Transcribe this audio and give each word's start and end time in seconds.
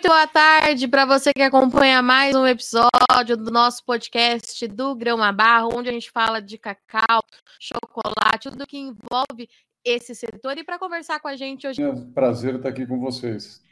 Muito 0.00 0.08
boa 0.08 0.26
tarde 0.26 0.88
para 0.88 1.04
você 1.04 1.30
que 1.30 1.42
acompanha 1.42 2.00
mais 2.00 2.34
um 2.34 2.46
episódio 2.46 3.36
do 3.36 3.50
nosso 3.50 3.84
podcast 3.84 4.66
do 4.66 4.94
Grama 4.94 5.30
Barro, 5.30 5.76
onde 5.76 5.90
a 5.90 5.92
gente 5.92 6.10
fala 6.10 6.40
de 6.40 6.56
cacau, 6.56 7.22
chocolate, 7.58 8.50
tudo 8.50 8.66
que 8.66 8.78
envolve 8.78 9.46
esse 9.84 10.14
setor. 10.14 10.56
E 10.56 10.64
para 10.64 10.78
conversar 10.78 11.20
com 11.20 11.28
a 11.28 11.36
gente 11.36 11.68
hoje. 11.68 11.82
É 11.82 11.90
um 11.90 12.10
prazer 12.12 12.54
estar 12.54 12.70
aqui 12.70 12.86
com 12.86 12.98
vocês. 12.98 13.62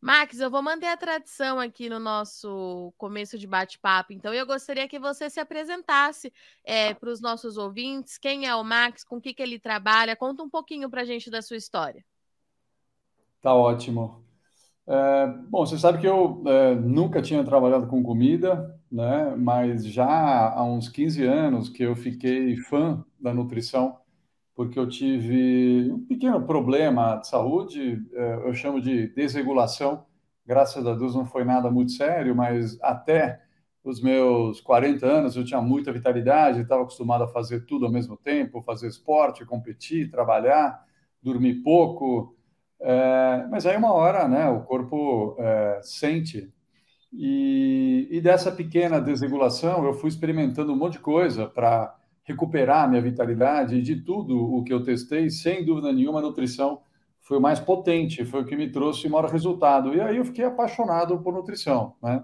Max, 0.00 0.40
eu 0.40 0.50
vou 0.50 0.62
manter 0.62 0.86
a 0.86 0.96
tradição 0.96 1.60
aqui 1.60 1.90
no 1.90 2.00
nosso 2.00 2.94
começo 2.96 3.38
de 3.38 3.46
bate-papo. 3.46 4.14
Então, 4.14 4.32
eu 4.32 4.46
gostaria 4.46 4.88
que 4.88 4.98
você 4.98 5.28
se 5.28 5.38
apresentasse 5.38 6.32
é, 6.64 6.94
para 6.94 7.10
os 7.10 7.20
nossos 7.20 7.58
ouvintes. 7.58 8.16
Quem 8.16 8.46
é 8.46 8.54
o 8.54 8.64
Max? 8.64 9.04
Com 9.04 9.18
o 9.18 9.20
que, 9.20 9.34
que 9.34 9.42
ele 9.42 9.58
trabalha? 9.58 10.16
Conta 10.16 10.42
um 10.42 10.48
pouquinho 10.48 10.88
para 10.88 11.02
a 11.02 11.04
gente 11.04 11.28
da 11.28 11.42
sua 11.42 11.58
história. 11.58 12.02
Tá 13.42 13.52
ótimo. 13.52 14.25
É, 14.88 15.26
bom, 15.48 15.66
você 15.66 15.76
sabe 15.78 15.98
que 15.98 16.06
eu 16.06 16.42
é, 16.46 16.74
nunca 16.76 17.20
tinha 17.20 17.42
trabalhado 17.44 17.88
com 17.88 18.02
comida, 18.02 18.78
né? 18.90 19.34
Mas 19.36 19.84
já 19.86 20.06
há 20.06 20.62
uns 20.64 20.88
15 20.88 21.24
anos 21.24 21.68
que 21.68 21.82
eu 21.82 21.96
fiquei 21.96 22.56
fã 22.56 23.04
da 23.20 23.34
nutrição, 23.34 23.98
porque 24.54 24.78
eu 24.78 24.88
tive 24.88 25.92
um 25.92 26.06
pequeno 26.06 26.42
problema 26.46 27.16
de 27.16 27.28
saúde, 27.28 28.02
é, 28.14 28.34
eu 28.48 28.54
chamo 28.54 28.80
de 28.80 29.08
desregulação. 29.08 30.06
Graças 30.46 30.86
a 30.86 30.94
Deus 30.94 31.14
não 31.16 31.26
foi 31.26 31.44
nada 31.44 31.70
muito 31.70 31.92
sério, 31.92 32.34
mas 32.36 32.78
até 32.80 33.42
os 33.82 34.00
meus 34.00 34.60
40 34.60 35.06
anos 35.06 35.36
eu 35.36 35.44
tinha 35.44 35.60
muita 35.60 35.92
vitalidade, 35.92 36.60
estava 36.60 36.82
acostumado 36.82 37.24
a 37.24 37.28
fazer 37.28 37.66
tudo 37.66 37.86
ao 37.86 37.92
mesmo 37.92 38.16
tempo, 38.16 38.62
fazer 38.62 38.88
esporte, 38.88 39.44
competir, 39.44 40.10
trabalhar, 40.10 40.84
dormir 41.22 41.56
pouco, 41.62 42.35
é, 42.80 43.46
mas 43.50 43.66
aí 43.66 43.76
uma 43.76 43.92
hora, 43.92 44.28
né, 44.28 44.48
o 44.48 44.62
corpo 44.62 45.36
é, 45.38 45.80
sente. 45.82 46.52
E, 47.12 48.08
e, 48.10 48.20
dessa 48.20 48.52
pequena 48.52 49.00
desregulação, 49.00 49.84
eu 49.84 49.94
fui 49.94 50.08
experimentando 50.08 50.72
um 50.72 50.76
monte 50.76 50.94
de 50.94 50.98
coisa 50.98 51.46
para 51.46 51.96
recuperar 52.24 52.84
a 52.84 52.88
minha 52.88 53.00
vitalidade. 53.00 53.76
E 53.76 53.82
de 53.82 53.96
tudo 53.96 54.36
o 54.36 54.62
que 54.64 54.72
eu 54.72 54.82
testei, 54.82 55.30
sem 55.30 55.64
dúvida 55.64 55.92
nenhuma, 55.92 56.18
a 56.18 56.22
nutrição 56.22 56.80
foi 57.22 57.38
o 57.38 57.40
mais 57.40 57.58
potente, 57.58 58.24
foi 58.24 58.42
o 58.42 58.44
que 58.44 58.56
me 58.56 58.70
trouxe 58.70 59.06
o 59.06 59.10
maior 59.10 59.30
resultado. 59.30 59.94
E 59.94 60.00
aí 60.00 60.16
eu 60.16 60.24
fiquei 60.24 60.44
apaixonado 60.44 61.18
por 61.20 61.32
nutrição, 61.32 61.94
né? 62.02 62.22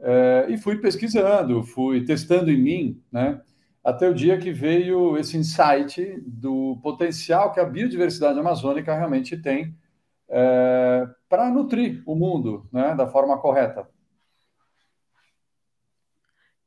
É, 0.00 0.46
e 0.50 0.58
fui 0.58 0.78
pesquisando, 0.78 1.62
fui 1.62 2.04
testando 2.04 2.50
em 2.50 2.60
mim, 2.60 3.02
né? 3.10 3.40
Até 3.84 4.08
o 4.08 4.14
dia 4.14 4.38
que 4.38 4.52
veio 4.52 5.16
esse 5.16 5.36
insight 5.36 6.20
do 6.24 6.78
potencial 6.82 7.52
que 7.52 7.58
a 7.58 7.64
biodiversidade 7.64 8.38
amazônica 8.38 8.94
realmente 8.94 9.36
tem 9.36 9.76
é, 10.28 11.08
para 11.28 11.50
nutrir 11.50 12.02
o 12.06 12.14
mundo 12.14 12.68
né, 12.72 12.94
da 12.94 13.08
forma 13.08 13.38
correta. 13.38 13.88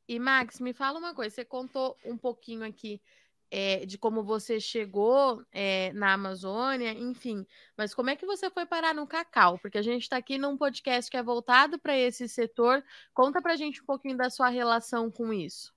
E 0.08 0.20
Max, 0.20 0.60
me 0.60 0.74
fala 0.74 1.00
uma 1.00 1.16
coisa, 1.16 1.34
você 1.34 1.46
contou 1.46 1.98
um 2.06 2.18
pouquinho 2.18 2.64
aqui 2.64 3.02
é, 3.50 3.86
de 3.86 3.98
como 3.98 4.24
você 4.24 4.60
chegou 4.60 5.44
é, 5.52 5.92
na 5.94 6.14
Amazônia, 6.14 6.92
enfim, 6.92 7.46
mas 7.78 7.94
como 7.94 8.10
é 8.10 8.16
que 8.16 8.26
você 8.26 8.50
foi 8.50 8.66
parar 8.66 8.94
no 8.94 9.08
cacau? 9.08 9.58
Porque 9.58 9.78
a 9.78 9.82
gente 9.82 10.04
está 10.04 10.18
aqui 10.18 10.38
num 10.38 10.58
podcast 10.58 11.10
que 11.10 11.18
é 11.18 11.24
voltado 11.24 11.80
para 11.80 11.98
esse 11.98 12.28
setor. 12.28 12.84
Conta 13.14 13.42
para 13.42 13.54
a 13.54 13.56
gente 13.56 13.82
um 13.82 13.86
pouquinho 13.86 14.18
da 14.18 14.30
sua 14.30 14.50
relação 14.50 15.10
com 15.10 15.34
isso. 15.34 15.75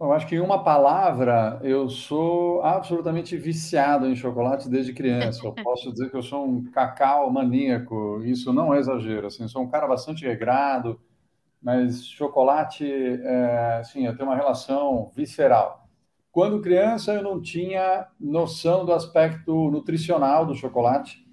Eu 0.00 0.12
acho 0.12 0.26
que 0.26 0.34
em 0.34 0.40
uma 0.40 0.64
palavra, 0.64 1.60
eu 1.62 1.86
sou 1.90 2.62
absolutamente 2.62 3.36
viciado 3.36 4.06
em 4.06 4.16
chocolate 4.16 4.66
desde 4.66 4.94
criança. 4.94 5.46
Eu 5.46 5.52
posso 5.52 5.92
dizer 5.92 6.10
que 6.10 6.16
eu 6.16 6.22
sou 6.22 6.46
um 6.46 6.64
cacau 6.70 7.30
maníaco. 7.30 8.22
Isso 8.24 8.50
não 8.50 8.72
é 8.72 8.78
exagero. 8.78 9.26
Assim, 9.26 9.46
sou 9.46 9.62
um 9.62 9.68
cara 9.68 9.86
bastante 9.86 10.24
regrado, 10.24 10.98
mas 11.62 12.06
chocolate, 12.06 12.86
é, 12.90 13.78
assim, 13.80 14.06
eu 14.06 14.16
tenho 14.16 14.26
uma 14.30 14.36
relação 14.36 15.10
visceral. 15.14 15.86
Quando 16.32 16.62
criança, 16.62 17.12
eu 17.12 17.22
não 17.22 17.38
tinha 17.42 18.06
noção 18.18 18.86
do 18.86 18.94
aspecto 18.94 19.70
nutricional 19.70 20.46
do 20.46 20.54
chocolate 20.54 21.26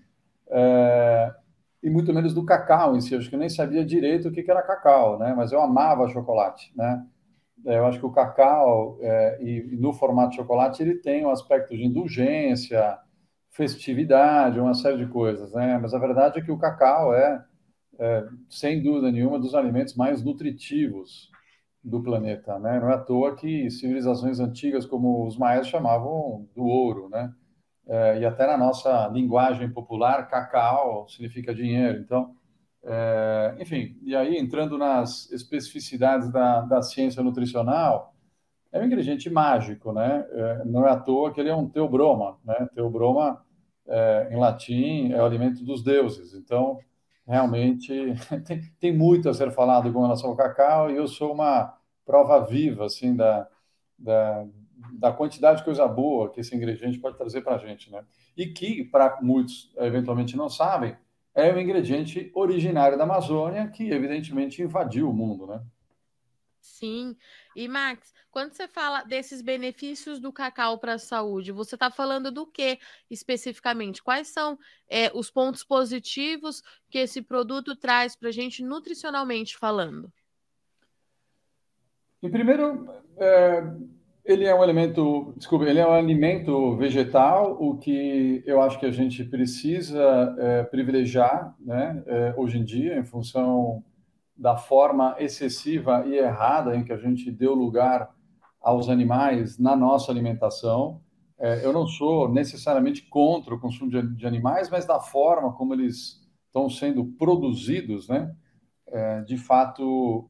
é, 0.50 1.34
e 1.82 1.90
muito 1.90 2.14
menos 2.14 2.34
do 2.34 2.44
cacau 2.44 2.98
em 2.98 3.02
si. 3.02 3.14
Eu 3.14 3.20
acho 3.20 3.30
que 3.30 3.36
eu 3.36 3.40
nem 3.40 3.50
sabia 3.50 3.86
direito 3.86 4.28
o 4.28 4.32
que 4.32 4.50
era 4.52 4.62
cacau, 4.62 5.18
né? 5.18 5.34
Mas 5.34 5.54
eu 5.54 5.62
amava 5.62 6.10
chocolate, 6.10 6.74
né? 6.76 7.06
É, 7.66 7.78
eu 7.78 7.86
acho 7.86 8.00
que 8.00 8.06
o 8.06 8.12
cacau, 8.12 8.98
é, 9.02 9.42
e, 9.42 9.76
no 9.78 9.94
formato 9.94 10.32
de 10.32 10.36
chocolate, 10.38 10.82
ele 10.82 10.96
tem 10.96 11.26
um 11.26 11.30
aspecto 11.30 11.76
de 11.76 11.84
indulgência, 11.86 12.98
festividade, 13.52 14.60
uma 14.60 14.74
série 14.74 14.98
de 14.98 15.08
coisas, 15.08 15.52
né? 15.54 15.78
Mas 15.80 15.94
a 15.94 16.00
verdade 16.00 16.40
é 16.40 16.44
que 16.44 16.52
o 16.52 16.58
cacau 16.58 17.14
é, 17.14 17.44
é 18.00 18.24
sem 18.50 18.82
dúvida 18.84 19.12
nenhuma, 19.12 19.40
dos 19.40 19.56
alimentos 19.56 19.96
mais 19.96 20.24
nutritivos 20.24 21.32
do 21.84 22.02
planeta, 22.04 22.60
né? 22.60 22.80
Não 22.80 22.90
é 22.92 22.96
à 22.96 23.00
toa 23.00 23.36
que 23.36 23.70
civilizações 23.72 24.40
antigas 24.40 24.86
como 24.86 25.26
os 25.26 25.38
maias 25.38 25.68
chamavam 25.68 26.48
do 26.56 26.66
ouro, 26.66 27.10
né? 27.10 27.34
É, 27.88 28.20
e 28.20 28.26
até 28.26 28.46
na 28.48 28.58
nossa 28.58 29.08
linguagem 29.08 29.70
popular, 29.72 30.30
cacau 30.30 31.08
significa 31.10 31.56
dinheiro. 31.56 32.00
Então, 32.02 32.36
é, 32.84 33.56
enfim, 33.60 33.98
e 34.04 34.16
aí 34.16 34.38
entrando 34.38 34.78
nas 34.78 35.32
especificidades 35.32 36.30
da, 36.32 36.62
da 36.62 36.82
ciência 36.82 37.22
nutricional, 37.22 38.14
é 38.72 38.80
um 38.80 38.86
ingrediente 38.86 39.30
mágico, 39.30 39.92
né? 39.92 40.26
É, 40.32 40.66
não 40.66 40.86
é 40.86 40.92
à 40.92 40.98
toa 40.98 41.34
que 41.34 41.40
ele 41.40 41.50
é 41.50 41.56
um 41.56 41.68
teobroma, 41.68 42.38
né? 42.44 42.68
Teobroma, 42.74 43.44
é, 43.88 44.30
em 44.32 44.38
latim, 44.38 45.12
é 45.12 45.22
o 45.22 45.26
alimento 45.26 45.64
dos 45.64 45.84
deuses. 45.84 46.34
Então, 46.34 46.80
realmente, 47.26 47.92
tem, 48.46 48.62
tem, 48.80 48.96
muito 48.96 49.30
a 49.30 49.34
ser 49.34 49.52
falado 49.52 49.92
com 49.92 50.02
relação 50.02 50.30
ao 50.30 50.36
cacau, 50.36 50.92
e 50.92 50.96
eu 50.96 51.08
sou 51.08 51.34
uma 51.34 51.74
prova 52.06 52.46
viva, 52.46 52.86
assim, 52.86 53.16
da, 53.16 53.48
da, 53.98 54.46
da 54.94 55.12
quantidade 55.12 55.60
de 55.60 55.66
coisa 55.66 55.88
boa 55.88 56.32
que 56.32 56.42
esse 56.42 56.56
ingrediente 56.56 57.00
pode 57.00 57.18
trazer 57.18 57.42
para 57.42 57.56
a 57.56 57.58
gente, 57.58 57.92
né? 57.92 58.04
E 58.36 58.48
que, 58.48 58.84
para 58.86 59.20
muitos, 59.22 59.74
eventualmente 59.78 60.38
não 60.38 60.50
sabem, 60.50 60.96
é 61.38 61.54
um 61.54 61.60
ingrediente 61.60 62.32
originário 62.34 62.98
da 62.98 63.04
Amazônia 63.04 63.68
que, 63.68 63.92
evidentemente, 63.92 64.64
invadiu 64.64 65.08
o 65.08 65.14
mundo, 65.14 65.46
né? 65.46 65.62
Sim. 66.60 67.16
E, 67.56 67.68
Max, 67.68 68.12
quando 68.32 68.54
você 68.54 68.68
fala 68.68 69.04
desses 69.04 69.40
benefícios 69.44 70.20
do 70.20 70.34
cacau 70.34 70.80
para 70.80 70.96
a 70.96 71.00
saúde, 71.00 71.52
você 71.52 71.76
está 71.76 71.92
falando 71.92 72.32
do 72.32 72.48
que 72.48 72.80
especificamente? 73.08 74.02
Quais 74.02 74.30
são 74.30 74.58
é, 74.90 75.12
os 75.14 75.30
pontos 75.30 75.64
positivos 75.64 76.64
que 76.90 76.98
esse 76.98 77.22
produto 77.22 77.76
traz 77.76 78.16
para 78.16 78.30
a 78.30 78.32
gente 78.32 78.64
nutricionalmente 78.64 79.56
falando? 79.56 80.12
Em 82.24 82.32
primeiro, 82.32 82.90
é, 83.16 83.62
ele 84.28 84.46
é 84.46 84.54
um 84.54 84.62
elemento, 84.62 85.34
desculpa, 85.38 85.66
ele 85.66 85.80
é 85.80 85.88
um 85.88 85.94
alimento 85.94 86.76
vegetal, 86.76 87.58
o 87.62 87.78
que 87.78 88.44
eu 88.46 88.62
acho 88.62 88.78
que 88.78 88.86
a 88.86 88.92
gente 88.92 89.24
precisa 89.24 90.36
é, 90.38 90.64
privilegiar, 90.64 91.56
né, 91.60 92.04
é, 92.06 92.34
hoje 92.36 92.58
em 92.58 92.64
dia, 92.66 93.00
em 93.00 93.06
função 93.06 93.82
da 94.36 94.58
forma 94.58 95.16
excessiva 95.18 96.06
e 96.06 96.18
errada 96.18 96.76
em 96.76 96.84
que 96.84 96.92
a 96.92 96.98
gente 96.98 97.32
deu 97.32 97.56
lugar 97.56 98.14
aos 98.62 98.90
animais 98.90 99.58
na 99.58 99.78
nossa 99.78 100.12
alimentação. 100.12 101.00
É, 101.40 101.66
eu 101.66 101.72
não 101.72 101.88
sou 101.88 102.30
necessariamente 102.30 103.04
contra 103.04 103.56
o 103.56 103.60
consumo 103.60 103.90
de, 103.90 104.16
de, 104.16 104.28
animais, 104.28 104.70
mas 104.70 104.86
da 104.86 105.00
forma 105.00 105.54
como 105.54 105.74
eles 105.74 106.22
estão 106.48 106.70
sendo 106.70 107.06
produzidos, 107.18 108.10
né, 108.10 108.36
é, 108.88 109.22
de 109.22 109.38
fato 109.38 110.30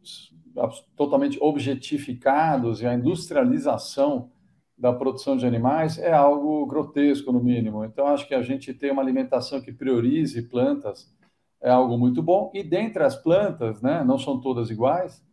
totalmente 0.95 1.37
objetificados 1.41 2.81
e 2.81 2.87
a 2.87 2.93
industrialização 2.93 4.31
da 4.77 4.93
produção 4.93 5.35
de 5.35 5.45
animais 5.45 5.97
é 5.97 6.13
algo 6.13 6.65
grotesco, 6.65 7.31
no 7.31 7.43
mínimo. 7.43 7.83
Então, 7.83 8.07
acho 8.07 8.27
que 8.27 8.35
a 8.35 8.41
gente 8.41 8.73
ter 8.73 8.91
uma 8.91 9.01
alimentação 9.01 9.59
que 9.61 9.71
priorize 9.71 10.41
plantas 10.43 11.11
é 11.61 11.69
algo 11.69 11.97
muito 11.97 12.21
bom. 12.21 12.51
E 12.53 12.63
dentre 12.63 13.03
as 13.03 13.15
plantas, 13.15 13.81
né, 13.81 14.03
não 14.03 14.19
são 14.19 14.39
todas 14.39 14.69
iguais, 14.69 15.23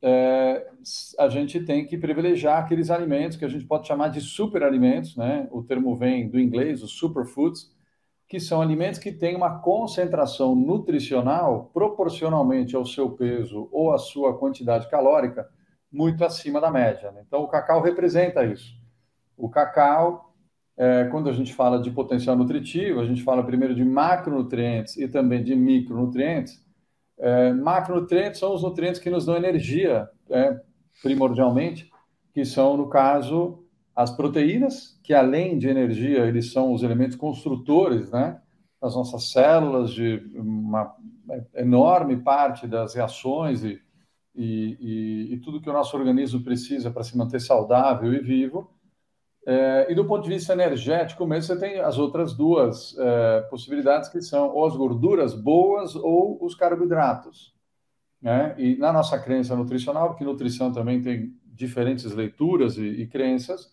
é, 0.00 0.68
a 1.18 1.28
gente 1.28 1.60
tem 1.60 1.86
que 1.86 1.96
privilegiar 1.96 2.62
aqueles 2.62 2.90
alimentos 2.90 3.36
que 3.36 3.44
a 3.44 3.48
gente 3.48 3.64
pode 3.64 3.88
chamar 3.88 4.08
de 4.08 4.20
superalimentos, 4.20 5.16
né? 5.16 5.48
O 5.50 5.62
termo 5.62 5.96
vem 5.96 6.28
do 6.28 6.38
inglês, 6.38 6.82
os 6.82 6.92
superfoods, 6.92 7.73
que 8.28 8.40
são 8.40 8.60
alimentos 8.60 8.98
que 8.98 9.12
têm 9.12 9.36
uma 9.36 9.60
concentração 9.60 10.54
nutricional 10.54 11.70
proporcionalmente 11.72 12.74
ao 12.74 12.84
seu 12.84 13.10
peso 13.10 13.68
ou 13.70 13.92
à 13.92 13.98
sua 13.98 14.38
quantidade 14.38 14.88
calórica 14.88 15.48
muito 15.92 16.24
acima 16.24 16.60
da 16.60 16.70
média. 16.70 17.12
Né? 17.12 17.22
Então, 17.26 17.42
o 17.42 17.48
cacau 17.48 17.80
representa 17.80 18.44
isso. 18.44 18.74
O 19.36 19.48
cacau, 19.48 20.34
é, 20.76 21.04
quando 21.04 21.28
a 21.28 21.32
gente 21.32 21.54
fala 21.54 21.80
de 21.80 21.90
potencial 21.90 22.34
nutritivo, 22.34 23.00
a 23.00 23.06
gente 23.06 23.22
fala 23.22 23.44
primeiro 23.44 23.74
de 23.74 23.84
macronutrientes 23.84 24.96
e 24.96 25.06
também 25.06 25.42
de 25.42 25.54
micronutrientes. 25.54 26.64
É, 27.18 27.52
macronutrientes 27.52 28.40
são 28.40 28.52
os 28.52 28.62
nutrientes 28.62 29.00
que 29.00 29.10
nos 29.10 29.24
dão 29.24 29.36
energia, 29.36 30.08
é, 30.30 30.60
primordialmente, 31.02 31.90
que 32.32 32.44
são, 32.44 32.76
no 32.76 32.88
caso, 32.88 33.63
as 33.94 34.10
proteínas, 34.10 34.98
que 35.02 35.14
além 35.14 35.58
de 35.58 35.68
energia, 35.68 36.26
eles 36.26 36.52
são 36.52 36.72
os 36.72 36.82
elementos 36.82 37.16
construtores, 37.16 38.10
né? 38.10 38.40
das 38.84 38.94
nossas 38.94 39.30
células, 39.30 39.92
de 39.92 40.22
uma 40.34 40.94
enorme 41.54 42.18
parte 42.18 42.66
das 42.66 42.94
reações 42.94 43.64
e, 43.64 43.80
e, 44.34 44.76
e, 44.78 45.34
e 45.34 45.40
tudo 45.40 45.60
que 45.60 45.70
o 45.70 45.72
nosso 45.72 45.96
organismo 45.96 46.42
precisa 46.42 46.90
para 46.90 47.02
se 47.02 47.16
manter 47.16 47.40
saudável 47.40 48.12
e 48.12 48.20
vivo. 48.20 48.70
É, 49.46 49.86
e 49.90 49.94
do 49.94 50.04
ponto 50.04 50.24
de 50.24 50.30
vista 50.30 50.52
energético 50.52 51.26
mesmo, 51.26 51.54
você 51.54 51.58
tem 51.58 51.80
as 51.80 51.98
outras 51.98 52.34
duas 52.34 52.94
é, 52.98 53.40
possibilidades, 53.50 54.08
que 54.08 54.20
são 54.20 54.48
ou 54.48 54.66
as 54.66 54.76
gorduras 54.76 55.34
boas 55.34 55.94
ou 55.96 56.44
os 56.44 56.54
carboidratos. 56.54 57.54
Né? 58.20 58.54
E 58.58 58.76
na 58.76 58.92
nossa 58.92 59.18
crença 59.18 59.54
nutricional, 59.54 60.08
porque 60.08 60.24
nutrição 60.24 60.72
também 60.72 61.00
tem 61.00 61.34
diferentes 61.46 62.12
leituras 62.12 62.76
e, 62.76 62.86
e 62.86 63.06
crenças, 63.06 63.72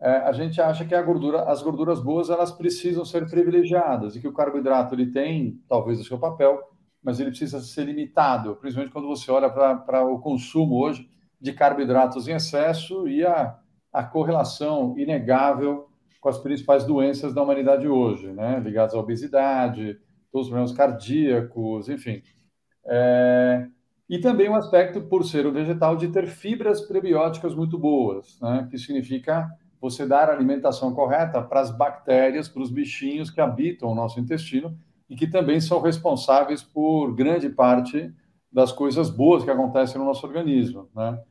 a 0.00 0.32
gente 0.32 0.60
acha 0.60 0.84
que 0.84 1.00
gordura, 1.02 1.42
as 1.44 1.62
gorduras 1.62 2.00
boas 2.00 2.28
elas 2.28 2.52
precisam 2.52 3.04
ser 3.04 3.28
privilegiadas 3.28 4.16
e 4.16 4.20
que 4.20 4.28
o 4.28 4.32
carboidrato 4.32 4.94
ele 4.94 5.10
tem 5.10 5.60
talvez 5.68 6.00
o 6.00 6.04
seu 6.04 6.18
papel, 6.18 6.60
mas 7.02 7.20
ele 7.20 7.30
precisa 7.30 7.60
ser 7.60 7.84
limitado, 7.84 8.56
principalmente 8.56 8.92
quando 8.92 9.08
você 9.08 9.30
olha 9.30 9.48
para 9.48 10.04
o 10.04 10.18
consumo 10.18 10.76
hoje 10.76 11.08
de 11.40 11.52
carboidratos 11.52 12.26
em 12.26 12.32
excesso 12.32 13.06
e 13.06 13.24
a, 13.24 13.58
a 13.92 14.02
correlação 14.02 14.98
inegável 14.98 15.88
com 16.20 16.28
as 16.30 16.38
principais 16.38 16.84
doenças 16.84 17.34
da 17.34 17.42
humanidade 17.42 17.86
hoje, 17.86 18.32
né? 18.32 18.58
ligadas 18.58 18.94
à 18.94 18.98
obesidade, 18.98 19.98
todos 20.32 20.46
os 20.46 20.50
problemas 20.50 20.72
cardíacos, 20.72 21.90
enfim. 21.90 22.22
É, 22.86 23.66
e 24.08 24.18
também 24.18 24.48
o 24.48 24.54
aspecto, 24.54 25.02
por 25.02 25.22
ser 25.24 25.46
um 25.46 25.52
vegetal, 25.52 25.96
de 25.96 26.08
ter 26.08 26.26
fibras 26.26 26.80
prebióticas 26.80 27.54
muito 27.54 27.78
boas, 27.78 28.40
né? 28.40 28.66
que 28.70 28.78
significa 28.78 29.46
você 29.84 30.06
dar 30.06 30.30
a 30.30 30.32
alimentação 30.32 30.94
correta 30.94 31.42
para 31.42 31.60
as 31.60 31.70
bactérias, 31.70 32.48
para 32.48 32.62
os 32.62 32.70
bichinhos 32.70 33.30
que 33.30 33.38
habitam 33.38 33.90
o 33.90 33.94
nosso 33.94 34.18
intestino 34.18 34.74
e 35.10 35.14
que 35.14 35.26
também 35.26 35.60
são 35.60 35.78
responsáveis 35.78 36.62
por 36.62 37.14
grande 37.14 37.50
parte 37.50 38.10
das 38.50 38.72
coisas 38.72 39.10
boas 39.10 39.44
que 39.44 39.50
acontecem 39.50 39.98
no 39.98 40.06
nosso 40.06 40.26
organismo. 40.26 40.88
Né? 40.96 41.22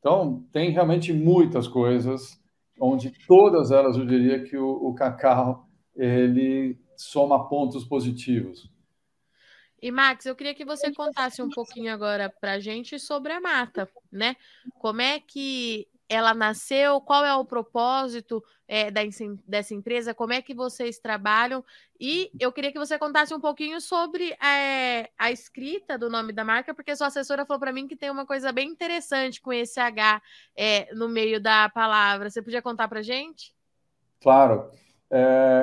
Então, 0.00 0.44
tem 0.50 0.70
realmente 0.70 1.12
muitas 1.12 1.68
coisas, 1.68 2.36
onde 2.80 3.12
todas 3.28 3.70
elas 3.70 3.96
eu 3.96 4.04
diria 4.04 4.42
que 4.42 4.56
o, 4.56 4.68
o 4.68 4.92
cacau 4.92 5.68
ele 5.94 6.76
soma 6.96 7.48
pontos 7.48 7.84
positivos. 7.84 8.68
E 9.80 9.92
Max, 9.92 10.26
eu 10.26 10.34
queria 10.34 10.54
que 10.54 10.64
você 10.64 10.92
contasse 10.92 11.40
um 11.40 11.48
pouquinho 11.48 11.94
agora 11.94 12.28
para 12.28 12.58
gente 12.58 12.98
sobre 12.98 13.32
a 13.32 13.40
mata, 13.40 13.88
né? 14.10 14.34
Como 14.80 15.00
é 15.00 15.20
que 15.20 15.86
ela 16.10 16.34
nasceu, 16.34 17.00
qual 17.00 17.24
é 17.24 17.32
o 17.36 17.44
propósito 17.44 18.42
é, 18.66 18.90
da, 18.90 19.00
dessa 19.46 19.72
empresa, 19.72 20.12
como 20.12 20.32
é 20.32 20.42
que 20.42 20.52
vocês 20.52 20.98
trabalham. 20.98 21.64
E 22.00 22.32
eu 22.40 22.50
queria 22.50 22.72
que 22.72 22.78
você 22.80 22.98
contasse 22.98 23.32
um 23.32 23.38
pouquinho 23.38 23.80
sobre 23.80 24.32
é, 24.44 25.08
a 25.16 25.30
escrita 25.30 25.96
do 25.96 26.10
nome 26.10 26.32
da 26.32 26.44
marca, 26.44 26.74
porque 26.74 26.96
sua 26.96 27.06
assessora 27.06 27.46
falou 27.46 27.60
para 27.60 27.72
mim 27.72 27.86
que 27.86 27.94
tem 27.94 28.10
uma 28.10 28.26
coisa 28.26 28.50
bem 28.50 28.68
interessante 28.68 29.40
com 29.40 29.52
esse 29.52 29.78
H 29.78 30.20
é, 30.56 30.92
no 30.96 31.08
meio 31.08 31.40
da 31.40 31.68
palavra. 31.68 32.28
Você 32.28 32.42
podia 32.42 32.60
contar 32.60 32.88
para 32.88 33.02
gente? 33.02 33.54
Claro. 34.20 34.68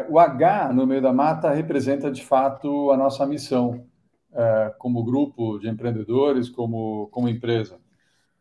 O 0.09 0.17
H 0.17 0.71
no 0.73 0.87
meio 0.87 1.01
da 1.01 1.11
mata 1.11 1.51
representa 1.51 2.09
de 2.09 2.23
fato 2.23 2.91
a 2.91 2.97
nossa 2.97 3.25
missão 3.25 3.85
como 4.77 5.05
grupo 5.05 5.57
de 5.59 5.69
empreendedores, 5.69 6.49
como, 6.49 7.07
como 7.11 7.29
empresa 7.29 7.79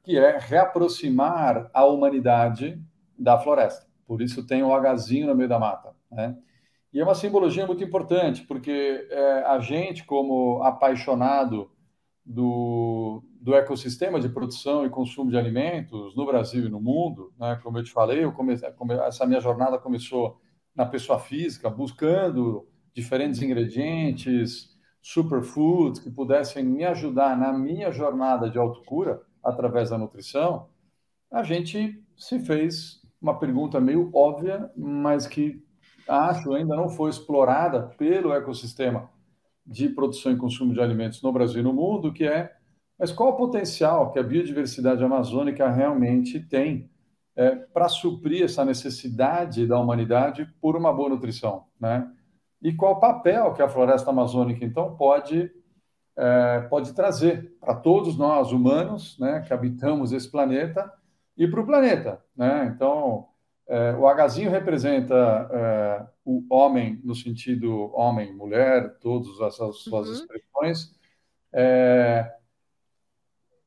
que 0.07 0.17
é 0.17 0.39
reaproximar 0.39 1.69
a 1.75 1.85
humanidade 1.85 2.81
da 3.19 3.37
floresta. 3.41 3.89
Por 4.07 4.23
isso 4.23 4.47
tem 4.47 4.63
o 4.63 4.95
Hzinho 4.95 5.27
no 5.27 5.35
meio 5.35 5.49
da 5.49 5.59
mata. 5.59 5.97
Né? 6.09 6.39
E 6.93 7.01
é 7.01 7.03
uma 7.03 7.17
simbologia 7.17 7.67
muito 7.67 7.83
importante, 7.83 8.43
porque 8.43 9.05
é, 9.11 9.43
a 9.43 9.59
gente, 9.59 10.05
como 10.05 10.63
apaixonado 10.63 11.73
do, 12.25 13.21
do 13.41 13.53
ecossistema 13.57 14.21
de 14.21 14.29
produção 14.29 14.87
e 14.87 14.91
consumo 14.91 15.29
de 15.29 15.37
alimentos 15.37 16.15
no 16.15 16.25
Brasil 16.25 16.67
e 16.67 16.71
no 16.71 16.81
mundo, 16.81 17.33
né? 17.37 17.59
como 17.61 17.79
eu 17.79 17.83
te 17.83 17.91
falei, 17.91 18.23
eu 18.23 18.33
essa 19.05 19.27
minha 19.27 19.41
jornada 19.41 19.77
começou 19.77 20.41
na 20.73 20.87
pessoa 20.87 21.19
física, 21.19 21.69
buscando 21.69 22.65
diferentes 22.95 23.43
ingredientes, 23.43 24.71
superfoods 25.03 26.01
que 26.01 26.13
pudessem 26.13 26.65
me 26.65 26.85
ajudar 26.85 27.37
na 27.37 27.53
minha 27.53 27.91
jornada 27.91 28.49
de 28.49 28.57
autocura 28.57 29.21
através 29.47 29.91
da 29.91 29.99
nutrição, 29.99 30.69
a 31.31 31.43
gente 31.43 32.03
se 32.17 32.39
fez 32.41 33.01
uma 33.21 33.39
pergunta 33.39 33.81
meio 33.81 34.11
óbvia, 34.13 34.71
mas 34.77 35.27
que 35.27 35.63
acho 36.09 36.53
ainda 36.53 36.77
não 36.77 36.89
foi 36.89 37.11
explorada 37.11 37.83
pelo 37.99 38.33
ecossistema 38.33 39.11
de 39.67 39.89
produção 39.89 40.33
e 40.33 40.37
consumo 40.37 40.73
de 40.73 40.81
alimentos 40.81 41.23
no 41.23 41.33
Brasil 41.33 41.61
e 41.61 41.65
no 41.65 41.73
mundo, 41.73 42.13
que 42.13 42.25
é, 42.25 42.53
mas 42.99 43.13
qual 43.13 43.31
o 43.31 43.37
potencial 43.37 44.13
que 44.13 44.19
a 44.19 44.23
biodiversidade 44.23 45.03
amazônica 45.03 45.69
realmente 45.71 46.41
tem 46.41 46.89
é, 47.35 47.55
para 47.55 47.89
suprir 47.89 48.45
essa 48.45 48.65
necessidade 48.65 49.67
da 49.67 49.79
humanidade 49.79 50.47
por 50.61 50.77
uma 50.77 50.93
boa 50.93 51.11
nutrição, 51.11 51.65
né? 51.79 52.11
E 52.63 52.73
qual 52.73 52.95
o 52.95 53.01
papel 53.01 53.53
que 53.53 53.61
a 53.61 53.69
floresta 53.69 54.11
amazônica, 54.11 54.65
então, 54.65 54.97
pode 54.97 55.51
é, 56.17 56.61
pode 56.71 56.95
trazer 56.95 57.53
para 57.61 57.75
todos 57.75 58.17
nós 58.17 58.53
humanos, 58.53 59.19
né, 59.19 59.45
que 59.47 59.53
habitamos 59.53 60.13
esse 60.13 60.31
planeta 60.31 60.91
e 61.37 61.47
para 61.47 61.61
o 61.61 61.67
planeta, 61.67 62.23
né? 62.35 62.73
Então, 62.75 63.27
é, 63.69 63.93
o 63.93 64.09
Hzinho 64.09 64.51
representa 64.51 65.15
é, 65.53 66.07
o 66.25 66.43
homem 66.49 67.01
no 67.05 67.15
sentido 67.15 67.91
homem, 67.95 68.35
mulher, 68.35 68.97
todas 69.01 69.39
essas 69.41 69.79
suas 69.79 70.09
uhum. 70.09 70.15
expressões 70.15 70.97
é, 71.53 72.33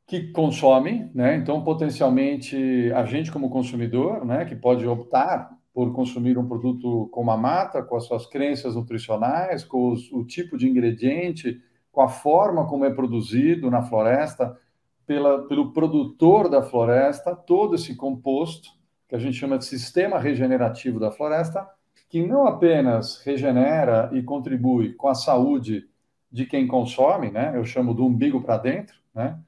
que 0.07 0.31
consomem, 0.31 1.11
né? 1.13 1.35
Então, 1.35 1.63
potencialmente 1.63 2.91
a 2.93 3.05
gente 3.05 3.31
como 3.31 3.51
consumidor, 3.51 4.25
né, 4.25 4.45
que 4.45 4.55
pode 4.55 4.87
optar 4.87 5.51
por 5.71 5.93
consumir 5.93 6.37
um 6.37 6.47
produto 6.47 7.07
com 7.11 7.29
a 7.29 7.37
mata, 7.37 7.83
com 7.83 7.95
as 7.95 8.05
suas 8.05 8.25
crenças 8.25 8.75
nutricionais, 8.75 9.63
com 9.63 9.91
os, 9.91 10.11
o 10.11 10.25
tipo 10.25 10.57
de 10.57 10.67
ingrediente 10.67 11.61
com 11.91 12.01
a 12.01 12.07
forma 12.07 12.65
como 12.67 12.85
é 12.85 12.89
produzido 12.89 13.69
na 13.69 13.81
floresta, 13.81 14.57
pela, 15.05 15.47
pelo 15.47 15.71
produtor 15.73 16.49
da 16.49 16.61
floresta, 16.61 17.35
todo 17.35 17.75
esse 17.75 17.95
composto, 17.95 18.69
que 19.07 19.15
a 19.15 19.19
gente 19.19 19.37
chama 19.37 19.57
de 19.57 19.65
sistema 19.65 20.19
regenerativo 20.19 20.99
da 20.99 21.11
floresta, 21.11 21.67
que 22.07 22.25
não 22.25 22.45
apenas 22.45 23.21
regenera 23.23 24.09
e 24.13 24.21
contribui 24.21 24.93
com 24.93 25.07
a 25.07 25.15
saúde 25.15 25.87
de 26.31 26.45
quem 26.45 26.67
consome, 26.67 27.31
né? 27.31 27.53
Eu 27.55 27.65
chamo 27.65 27.93
do 27.93 28.05
umbigo 28.05 28.41
para 28.41 28.57
dentro, 28.57 28.95
né? 29.13 29.39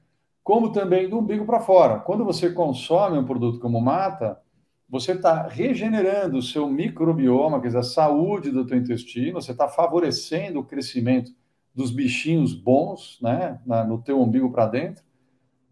Como 0.42 0.72
também 0.72 1.08
do 1.08 1.18
umbigo 1.18 1.46
para 1.46 1.60
fora. 1.60 2.00
Quando 2.00 2.24
você 2.24 2.50
consome 2.50 3.16
um 3.16 3.24
produto 3.24 3.60
como 3.60 3.80
mata, 3.80 4.40
você 4.88 5.12
está 5.12 5.46
regenerando 5.46 6.38
o 6.38 6.42
seu 6.42 6.68
microbioma, 6.68 7.60
quer 7.60 7.68
dizer, 7.68 7.78
a 7.78 7.84
saúde 7.84 8.50
do 8.50 8.66
teu 8.66 8.76
intestino, 8.76 9.40
você 9.40 9.52
está 9.52 9.68
favorecendo 9.68 10.58
o 10.58 10.64
crescimento 10.64 11.32
dos 11.74 11.90
bichinhos 11.90 12.54
bons, 12.54 13.18
né, 13.22 13.60
na, 13.64 13.84
no 13.84 14.02
teu 14.02 14.20
umbigo 14.20 14.50
para 14.50 14.66
dentro, 14.66 15.02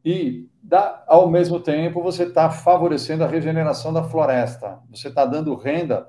e 0.04 0.49
dá, 0.62 1.04
ao 1.07 1.30
mesmo 1.30 1.61
tempo 1.61 2.02
você 2.02 2.25
está 2.25 2.50
favorecendo 2.50 3.23
a 3.23 3.26
regeneração 3.26 3.92
da 3.92 4.02
floresta. 4.02 4.80
Você 4.90 5.09
está 5.09 5.26
dando 5.26 5.54
renda 5.54 6.09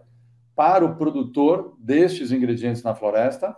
para 0.56 0.86
o 0.86 0.96
produtor 0.96 1.76
destes 1.80 2.32
ingredientes 2.32 2.84
na 2.84 2.96
floresta, 2.96 3.56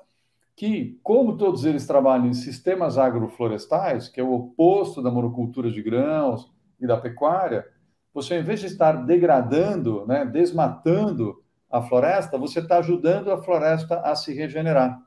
que, 0.55 0.99
como 1.01 1.37
todos 1.37 1.65
eles 1.65 1.85
trabalham 1.85 2.27
em 2.27 2.33
sistemas 2.33 2.97
agroflorestais, 2.97 4.07
que 4.07 4.19
é 4.19 4.23
o 4.23 4.33
oposto 4.33 5.01
da 5.01 5.11
monocultura 5.11 5.71
de 5.71 5.81
grãos 5.81 6.51
e 6.79 6.85
da 6.85 6.97
pecuária, 6.97 7.65
você, 8.13 8.37
em 8.37 8.43
vez 8.43 8.59
de 8.59 8.67
estar 8.67 8.93
degradando, 9.05 10.05
né, 10.05 10.23
desmatando 10.25 11.41
a 11.69 11.81
floresta, 11.81 12.37
você 12.37 12.59
está 12.59 12.77
ajudando 12.77 13.31
a 13.31 13.41
floresta 13.41 13.99
a 14.01 14.15
se 14.15 14.33
regenerar. 14.33 15.01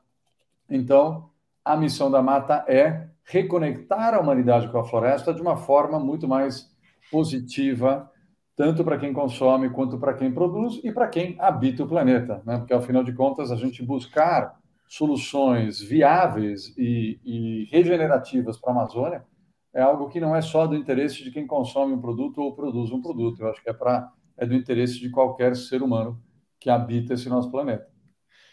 Então, 0.69 1.29
a 1.63 1.75
missão 1.75 2.09
da 2.09 2.21
mata 2.21 2.65
é 2.67 3.07
reconectar 3.23 4.13
a 4.13 4.19
humanidade 4.19 4.69
com 4.69 4.77
a 4.77 4.83
floresta 4.83 5.33
de 5.33 5.41
uma 5.41 5.57
forma 5.57 5.99
muito 5.99 6.27
mais 6.27 6.69
positiva, 7.11 8.09
tanto 8.55 8.83
para 8.83 8.97
quem 8.97 9.13
consome 9.13 9.69
quanto 9.69 9.97
para 9.97 10.13
quem 10.13 10.31
produz 10.31 10.79
e 10.83 10.91
para 10.91 11.07
quem 11.07 11.35
habita 11.39 11.83
o 11.83 11.87
planeta, 11.87 12.41
né? 12.45 12.57
Porque 12.57 12.73
afinal 12.73 13.03
de 13.03 13.13
contas 13.13 13.51
a 13.51 13.55
gente 13.55 13.83
buscar 13.83 14.57
soluções 14.87 15.81
viáveis 15.81 16.73
e, 16.77 17.19
e 17.23 17.67
regenerativas 17.69 18.57
para 18.57 18.71
a 18.71 18.75
Amazônia 18.75 19.25
é 19.73 19.81
algo 19.81 20.07
que 20.07 20.19
não 20.19 20.35
é 20.35 20.41
só 20.41 20.65
do 20.65 20.75
interesse 20.75 21.23
de 21.23 21.29
quem 21.29 21.45
consome 21.45 21.93
um 21.93 22.01
produto 22.01 22.41
ou 22.41 22.55
produz 22.55 22.91
um 22.91 23.01
produto. 23.01 23.41
Eu 23.41 23.49
acho 23.49 23.61
que 23.61 23.69
é 23.69 23.73
para 23.73 24.11
é 24.37 24.45
do 24.45 24.53
interesse 24.53 24.99
de 24.99 25.09
qualquer 25.09 25.55
ser 25.55 25.81
humano 25.81 26.21
que 26.59 26.69
habita 26.69 27.13
esse 27.13 27.27
nosso 27.27 27.49
planeta. 27.49 27.87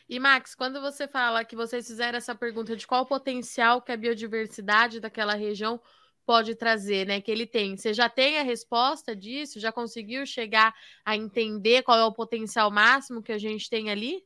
E 0.09 0.19
Max, 0.19 0.55
quando 0.55 0.81
você 0.81 1.09
fala 1.09 1.45
que 1.45 1.57
vocês 1.57 1.87
fizeram 1.87 2.19
essa 2.19 2.35
pergunta 2.35 2.77
de 2.77 2.87
qual 2.87 3.07
potencial 3.07 3.81
que 3.81 3.91
a 3.91 3.97
biodiversidade 3.97 5.01
daquela 5.01 5.35
região 5.35 5.81
pode 6.27 6.55
trazer, 6.55 7.07
né? 7.07 7.21
Que 7.21 7.31
ele 7.31 7.47
tem. 7.47 7.77
Você 7.77 7.93
já 7.95 8.09
tem 8.09 8.39
a 8.39 8.43
resposta 8.43 9.15
disso? 9.17 9.61
Já 9.61 9.73
conseguiu 9.73 10.27
chegar 10.27 10.75
a 11.05 11.17
entender 11.17 11.83
qual 11.83 11.99
é 11.99 12.05
o 12.05 12.13
potencial 12.13 12.71
máximo 12.71 13.23
que 13.23 13.33
a 13.33 13.39
gente 13.39 13.69
tem 13.69 13.91
ali? 13.91 14.23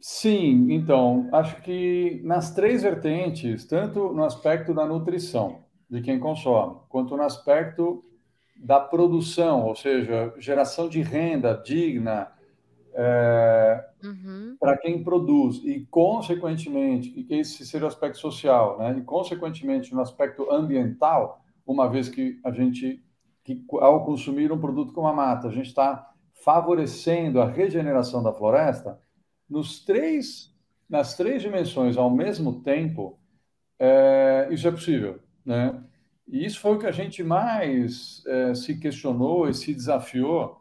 Sim, 0.00 0.72
então, 0.72 1.28
acho 1.32 1.60
que 1.62 2.20
nas 2.22 2.54
três 2.54 2.82
vertentes, 2.82 3.64
tanto 3.66 4.12
no 4.12 4.24
aspecto 4.24 4.72
da 4.72 4.86
nutrição 4.86 5.64
de 5.90 6.00
quem 6.00 6.20
consome, 6.20 6.76
quanto 6.88 7.16
no 7.16 7.22
aspecto 7.22 8.04
da 8.54 8.78
produção, 8.78 9.66
ou 9.66 9.74
seja, 9.74 10.32
geração 10.38 10.88
de 10.88 11.02
renda 11.02 11.54
digna 11.54 12.30
é, 13.00 13.84
uhum. 14.02 14.56
para 14.58 14.76
quem 14.76 15.04
produz, 15.04 15.62
e 15.62 15.86
consequentemente, 15.88 17.10
que 17.10 17.32
esse 17.32 17.64
seja 17.64 17.84
o 17.84 17.88
aspecto 17.88 18.18
social, 18.18 18.76
né? 18.76 18.98
e 18.98 19.02
consequentemente 19.02 19.94
no 19.94 20.00
aspecto 20.00 20.50
ambiental, 20.50 21.40
uma 21.64 21.88
vez 21.88 22.08
que 22.08 22.40
a 22.44 22.50
gente, 22.50 23.00
que, 23.44 23.64
ao 23.74 24.04
consumir 24.04 24.50
um 24.50 24.58
produto 24.58 24.92
como 24.92 25.06
a 25.06 25.12
mata, 25.12 25.46
a 25.46 25.52
gente 25.52 25.68
está 25.68 26.10
favorecendo 26.42 27.40
a 27.40 27.48
regeneração 27.48 28.20
da 28.20 28.32
floresta, 28.32 28.98
nos 29.48 29.84
três, 29.84 30.52
nas 30.90 31.16
três 31.16 31.40
dimensões 31.40 31.96
ao 31.96 32.10
mesmo 32.10 32.62
tempo, 32.62 33.16
é, 33.78 34.48
isso 34.50 34.66
é 34.66 34.72
possível, 34.72 35.20
né? 35.46 35.80
E 36.26 36.44
isso 36.44 36.58
foi 36.60 36.74
o 36.74 36.78
que 36.78 36.86
a 36.86 36.92
gente 36.92 37.22
mais 37.22 38.22
é, 38.26 38.54
se 38.54 38.78
questionou 38.78 39.48
e 39.48 39.54
se 39.54 39.72
desafiou 39.72 40.58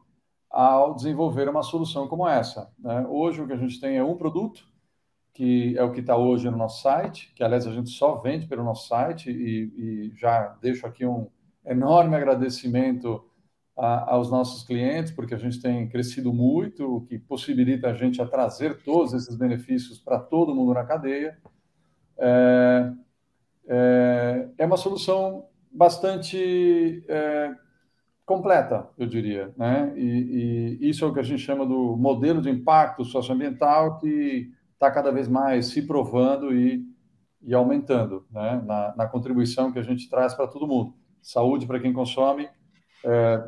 ao 0.57 0.95
desenvolver 0.95 1.47
uma 1.47 1.61
solução 1.61 2.07
como 2.07 2.27
essa. 2.27 2.73
Né? 2.79 3.05
Hoje 3.07 3.39
o 3.39 3.45
que 3.45 3.53
a 3.53 3.57
gente 3.57 3.79
tem 3.79 3.95
é 3.95 4.03
um 4.03 4.17
produto, 4.17 4.67
que 5.31 5.77
é 5.77 5.83
o 5.83 5.91
que 5.91 5.99
está 5.99 6.17
hoje 6.17 6.49
no 6.49 6.57
nosso 6.57 6.81
site, 6.81 7.31
que 7.35 7.43
aliás 7.43 7.67
a 7.67 7.71
gente 7.71 7.91
só 7.91 8.15
vende 8.15 8.47
pelo 8.47 8.63
nosso 8.63 8.87
site, 8.87 9.29
e, 9.29 9.71
e 9.77 10.11
já 10.15 10.57
deixo 10.59 10.87
aqui 10.87 11.05
um 11.05 11.29
enorme 11.63 12.15
agradecimento 12.15 13.23
a, 13.77 14.15
aos 14.15 14.31
nossos 14.31 14.63
clientes, 14.63 15.11
porque 15.11 15.35
a 15.35 15.37
gente 15.37 15.61
tem 15.61 15.87
crescido 15.87 16.33
muito, 16.33 16.91
o 16.91 17.01
que 17.01 17.19
possibilita 17.19 17.89
a 17.89 17.93
gente 17.93 18.19
a 18.19 18.25
trazer 18.25 18.81
todos 18.81 19.13
esses 19.13 19.35
benefícios 19.35 19.99
para 19.99 20.17
todo 20.17 20.55
mundo 20.55 20.73
na 20.73 20.83
cadeia. 20.83 21.37
É, 22.17 22.91
é, 23.67 24.49
é 24.57 24.65
uma 24.65 24.77
solução 24.77 25.45
bastante 25.71 27.05
é, 27.07 27.53
completa, 28.27 28.89
eu 28.97 29.07
diria, 29.07 29.53
né? 29.57 29.93
E, 29.95 30.77
e, 30.81 30.89
isso 30.89 31.05
é 31.05 31.07
o 31.07 31.13
que 31.13 31.21
a 31.21 31.23
gente 31.23 31.41
chama 31.41 31.65
do 31.65 31.95
modelo 31.95 32.41
de 32.41 32.49
impacto 32.49 33.05
socioambiental 33.05 33.97
que 33.99 34.51
está 34.73 34.91
cada 34.91 35.11
vez 35.11 35.29
mais 35.29 35.67
se 35.67 35.81
provando 35.87 36.53
e, 36.53 36.85
e 37.41 37.53
aumentando, 37.53 38.27
né? 38.29 38.61
Na, 38.65 38.93
na, 38.97 39.07
contribuição 39.07 39.71
que 39.71 39.79
a 39.79 39.81
gente 39.81 40.09
traz 40.09 40.33
para 40.33 40.45
todo 40.45 40.67
mundo. 40.67 40.93
Saúde 41.21 41.65
para 41.65 41.79
quem 41.79 41.93
consome, 41.93 42.49
é, 43.05 43.41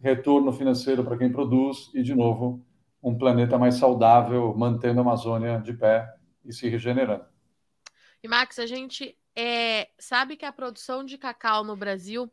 retorno 0.00 0.50
financeiro 0.50 1.04
para 1.04 1.18
quem 1.18 1.30
produz 1.30 1.90
e, 1.94 2.02
de 2.02 2.14
novo, 2.14 2.64
um 3.02 3.18
planeta 3.18 3.58
mais 3.58 3.74
saudável, 3.74 4.54
mantendo 4.56 4.98
a 4.98 5.02
Amazônia 5.02 5.60
de 5.60 5.74
pé 5.74 6.08
e 6.42 6.54
se 6.54 6.70
regenerando. 6.70 7.26
E, 8.22 8.28
Max, 8.28 8.58
a 8.58 8.64
gente 8.64 9.14
é, 9.36 9.88
sabe 9.98 10.38
que 10.38 10.46
a 10.46 10.52
produção 10.52 11.04
de 11.04 11.18
cacau 11.18 11.62
no 11.62 11.76
Brasil 11.76 12.32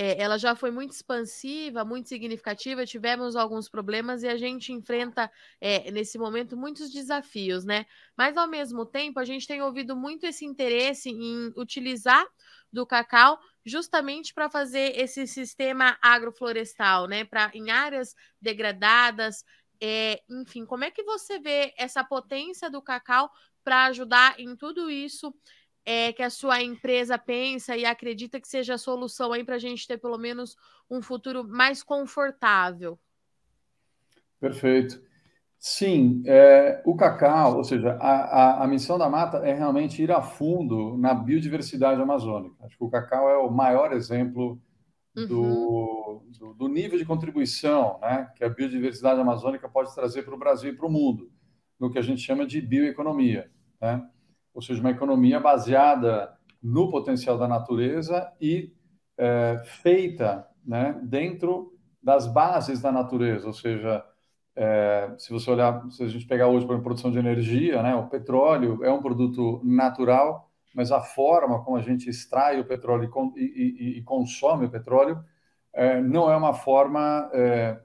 é, 0.00 0.22
ela 0.22 0.38
já 0.38 0.54
foi 0.54 0.70
muito 0.70 0.92
expansiva, 0.92 1.84
muito 1.84 2.08
significativa. 2.08 2.86
Tivemos 2.86 3.34
alguns 3.34 3.68
problemas 3.68 4.22
e 4.22 4.28
a 4.28 4.36
gente 4.36 4.72
enfrenta 4.72 5.28
é, 5.60 5.90
nesse 5.90 6.16
momento 6.16 6.56
muitos 6.56 6.92
desafios, 6.92 7.64
né? 7.64 7.84
Mas 8.16 8.36
ao 8.36 8.46
mesmo 8.46 8.86
tempo, 8.86 9.18
a 9.18 9.24
gente 9.24 9.44
tem 9.44 9.60
ouvido 9.60 9.96
muito 9.96 10.24
esse 10.24 10.44
interesse 10.44 11.10
em 11.10 11.52
utilizar 11.56 12.24
do 12.72 12.86
cacau 12.86 13.40
justamente 13.66 14.32
para 14.32 14.48
fazer 14.48 14.96
esse 14.96 15.26
sistema 15.26 15.98
agroflorestal, 16.00 17.08
né? 17.08 17.24
Para 17.24 17.50
em 17.52 17.72
áreas 17.72 18.14
degradadas, 18.40 19.44
é, 19.82 20.22
enfim, 20.30 20.64
como 20.64 20.84
é 20.84 20.92
que 20.92 21.02
você 21.02 21.40
vê 21.40 21.74
essa 21.76 22.04
potência 22.04 22.70
do 22.70 22.80
cacau 22.80 23.28
para 23.64 23.86
ajudar 23.86 24.38
em 24.38 24.54
tudo 24.54 24.88
isso 24.88 25.34
é, 25.90 26.12
que 26.12 26.22
a 26.22 26.28
sua 26.28 26.62
empresa 26.62 27.16
pensa 27.16 27.74
e 27.74 27.86
acredita 27.86 28.38
que 28.38 28.46
seja 28.46 28.74
a 28.74 28.78
solução 28.78 29.32
aí 29.32 29.42
para 29.42 29.54
a 29.54 29.58
gente 29.58 29.88
ter 29.88 29.96
pelo 29.96 30.18
menos 30.18 30.54
um 30.90 31.00
futuro 31.00 31.42
mais 31.48 31.82
confortável? 31.82 32.98
Perfeito. 34.38 35.02
Sim, 35.58 36.22
é, 36.26 36.82
o 36.84 36.94
cacau, 36.94 37.56
ou 37.56 37.64
seja, 37.64 37.94
a, 37.94 38.10
a, 38.10 38.64
a, 38.64 38.66
missão 38.66 38.98
da 38.98 39.08
mata 39.08 39.38
é 39.38 39.54
realmente 39.54 40.02
ir 40.02 40.12
a 40.12 40.20
fundo 40.20 40.98
na 40.98 41.14
biodiversidade 41.14 42.02
amazônica. 42.02 42.54
Acho 42.66 42.76
que 42.76 42.84
o 42.84 42.90
cacau 42.90 43.26
é 43.30 43.38
o 43.38 43.50
maior 43.50 43.90
exemplo 43.94 44.60
do, 45.14 45.40
uhum. 45.40 46.22
do, 46.38 46.54
do, 46.54 46.68
nível 46.68 46.98
de 46.98 47.06
contribuição 47.06 47.98
né, 48.02 48.30
que 48.36 48.44
a 48.44 48.50
biodiversidade 48.50 49.22
amazônica 49.22 49.66
pode 49.70 49.94
trazer 49.94 50.22
para 50.22 50.34
o 50.34 50.38
Brasil 50.38 50.70
e 50.70 50.76
para 50.76 50.86
o 50.86 50.90
mundo, 50.90 51.32
no 51.80 51.90
que 51.90 51.98
a 51.98 52.02
gente 52.02 52.20
chama 52.20 52.46
de 52.46 52.60
bioeconomia. 52.60 53.50
Né? 53.80 54.06
Ou 54.54 54.62
seja, 54.62 54.80
uma 54.80 54.90
economia 54.90 55.38
baseada 55.38 56.36
no 56.62 56.90
potencial 56.90 57.38
da 57.38 57.46
natureza 57.46 58.32
e 58.40 58.72
é, 59.16 59.62
feita 59.64 60.46
né, 60.64 60.98
dentro 61.02 61.72
das 62.02 62.26
bases 62.26 62.80
da 62.80 62.92
natureza, 62.92 63.46
ou 63.46 63.52
seja, 63.52 64.04
é, 64.54 65.14
se 65.18 65.32
você 65.32 65.50
olhar, 65.50 65.88
se 65.90 66.02
a 66.02 66.08
gente 66.08 66.26
pegar 66.26 66.48
hoje 66.48 66.66
para 66.66 66.78
produção 66.78 67.10
de 67.10 67.18
energia, 67.18 67.82
né, 67.82 67.94
o 67.94 68.08
petróleo 68.08 68.84
é 68.84 68.92
um 68.92 69.02
produto 69.02 69.60
natural, 69.64 70.50
mas 70.74 70.92
a 70.92 71.00
forma 71.00 71.62
como 71.64 71.76
a 71.76 71.82
gente 71.82 72.08
extrai 72.08 72.60
o 72.60 72.64
petróleo 72.64 73.10
e, 73.36 73.42
e, 73.42 73.98
e 73.98 74.02
consome 74.02 74.66
o 74.66 74.70
petróleo 74.70 75.22
é, 75.72 76.00
não 76.00 76.30
é 76.30 76.36
uma 76.36 76.54
forma 76.54 77.30
é, 77.32 77.80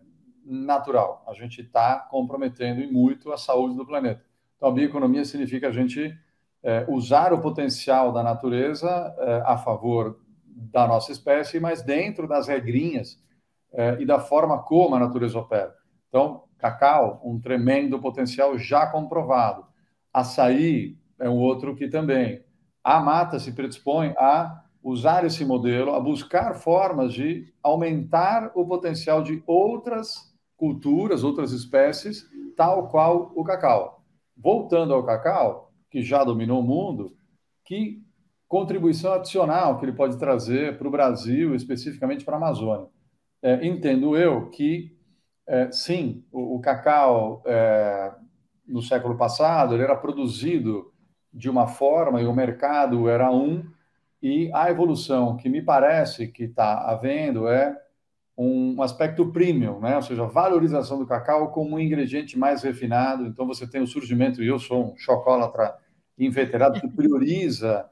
natural. 0.46 1.24
A 1.28 1.34
gente 1.34 1.62
está 1.62 2.00
comprometendo 2.00 2.82
e 2.82 2.92
muito 2.92 3.32
a 3.32 3.38
saúde 3.38 3.76
do 3.76 3.86
planeta. 3.86 4.24
Então, 4.58 4.70
a 4.70 4.72
bioeconomia 4.72 5.26
significa 5.26 5.70
a 5.70 5.72
gente 5.72 6.16
é, 6.64 6.86
usar 6.88 7.34
o 7.34 7.42
potencial 7.42 8.12
da 8.12 8.24
natureza 8.24 8.90
é, 9.20 9.44
a 9.46 9.58
favor 9.58 10.20
da 10.46 10.88
nossa 10.88 11.12
espécie, 11.12 11.60
mas 11.60 11.82
dentro 11.82 12.28
das 12.28 12.48
regrinhas 12.48 13.22
é, 13.74 13.98
e 14.00 14.06
da 14.06 14.20
forma 14.20 14.60
como 14.64 14.96
a 14.96 15.00
natureza 15.00 15.38
opera. 15.38 15.74
Então, 16.08 16.44
Cacau, 16.58 17.20
um 17.26 17.40
tremendo 17.40 18.00
potencial 18.00 18.58
já 18.58 18.88
comprovado. 18.88 19.66
Açaí 20.14 20.98
é 21.20 21.30
um 21.30 21.38
outro 21.38 21.76
que 21.76 21.90
também. 21.90 22.44
A 22.84 23.00
mata 23.00 23.40
se 23.40 23.52
predispõe 23.52 24.14
a 24.18 24.64
usar 24.82 25.26
esse 25.26 25.44
modelo, 25.44 25.94
a 25.94 26.00
buscar 26.00 26.54
formas 26.56 27.14
de 27.14 27.52
aumentar 27.64 28.52
o 28.54 28.66
potencial 28.66 29.24
de 29.24 29.42
outras 29.48 30.34
culturas, 30.56 31.24
outras 31.24 31.52
espécies, 31.52 32.26
tal 32.56 32.90
qual 32.90 33.32
o 33.36 33.44
cacau. 33.44 34.04
Voltando 34.36 34.94
ao 34.94 35.06
cacau, 35.06 35.63
que 35.94 36.02
já 36.02 36.24
dominou 36.24 36.60
o 36.60 36.64
mundo, 36.64 37.16
que 37.64 38.02
contribuição 38.48 39.14
adicional 39.14 39.78
que 39.78 39.86
ele 39.86 39.92
pode 39.92 40.18
trazer 40.18 40.76
para 40.76 40.88
o 40.88 40.92
Brasil, 40.92 41.54
especificamente 41.54 42.26
para 42.26 42.34
a 42.34 42.38
Amazônia. 42.38 42.88
É, 43.44 43.64
entendo 43.64 44.18
eu 44.18 44.50
que 44.50 44.98
é, 45.46 45.72
sim, 45.72 46.26
o, 46.32 46.56
o 46.56 46.60
cacau 46.60 47.44
é, 47.46 48.12
no 48.68 48.82
século 48.82 49.16
passado 49.16 49.76
ele 49.76 49.84
era 49.84 49.96
produzido 49.96 50.92
de 51.32 51.48
uma 51.48 51.68
forma 51.68 52.20
e 52.20 52.26
o 52.26 52.34
mercado 52.34 53.08
era 53.08 53.30
um 53.30 53.64
e 54.20 54.50
a 54.52 54.72
evolução 54.72 55.38
que 55.38 55.48
me 55.48 55.62
parece 55.62 56.28
que 56.28 56.46
está 56.46 56.90
havendo 56.90 57.48
é 57.48 57.78
um 58.36 58.82
aspecto 58.82 59.32
premium, 59.32 59.80
né? 59.80 59.96
ou 59.96 60.02
seja, 60.02 60.26
valorização 60.26 60.98
do 60.98 61.06
cacau 61.06 61.52
como 61.52 61.76
um 61.76 61.80
ingrediente 61.80 62.36
mais 62.36 62.64
refinado. 62.64 63.28
Então 63.28 63.46
você 63.46 63.68
tem 63.68 63.80
o 63.80 63.86
surgimento, 63.86 64.42
e 64.42 64.48
eu 64.48 64.58
sou 64.58 64.94
um 64.94 64.98
chocolatra 64.98 65.83
inveterado 66.18 66.80
que 66.80 66.88
prioriza 66.88 67.90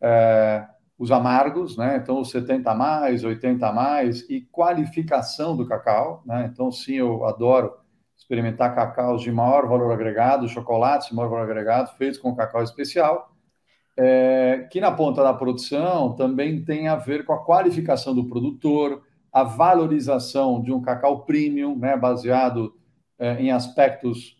é, 0.00 0.66
os 0.98 1.10
amargos, 1.10 1.76
né? 1.76 1.96
Então, 1.96 2.20
os 2.20 2.30
70 2.30 2.70
a 2.70 2.74
mais, 2.74 3.24
80 3.24 3.66
a 3.66 3.72
mais 3.72 4.20
e 4.28 4.40
qualificação 4.40 5.56
do 5.56 5.66
cacau, 5.66 6.22
né? 6.24 6.48
Então, 6.52 6.70
sim, 6.70 6.94
eu 6.94 7.24
adoro 7.24 7.72
experimentar 8.16 8.74
cacaus 8.74 9.22
de 9.22 9.32
maior 9.32 9.66
valor 9.66 9.92
agregado, 9.92 10.48
chocolates 10.48 11.08
de 11.08 11.14
maior 11.14 11.28
valor 11.28 11.42
agregado, 11.42 11.96
feitos 11.96 12.18
com 12.18 12.34
cacau 12.34 12.62
especial, 12.62 13.32
é, 13.96 14.68
que 14.70 14.80
na 14.80 14.92
ponta 14.92 15.22
da 15.22 15.34
produção 15.34 16.14
também 16.14 16.64
tem 16.64 16.88
a 16.88 16.96
ver 16.96 17.24
com 17.24 17.32
a 17.32 17.44
qualificação 17.44 18.14
do 18.14 18.28
produtor, 18.28 19.02
a 19.32 19.42
valorização 19.42 20.62
de 20.62 20.72
um 20.72 20.80
cacau 20.80 21.24
premium, 21.24 21.76
né, 21.76 21.96
baseado 21.96 22.74
é, 23.18 23.42
em 23.42 23.50
aspectos 23.50 24.36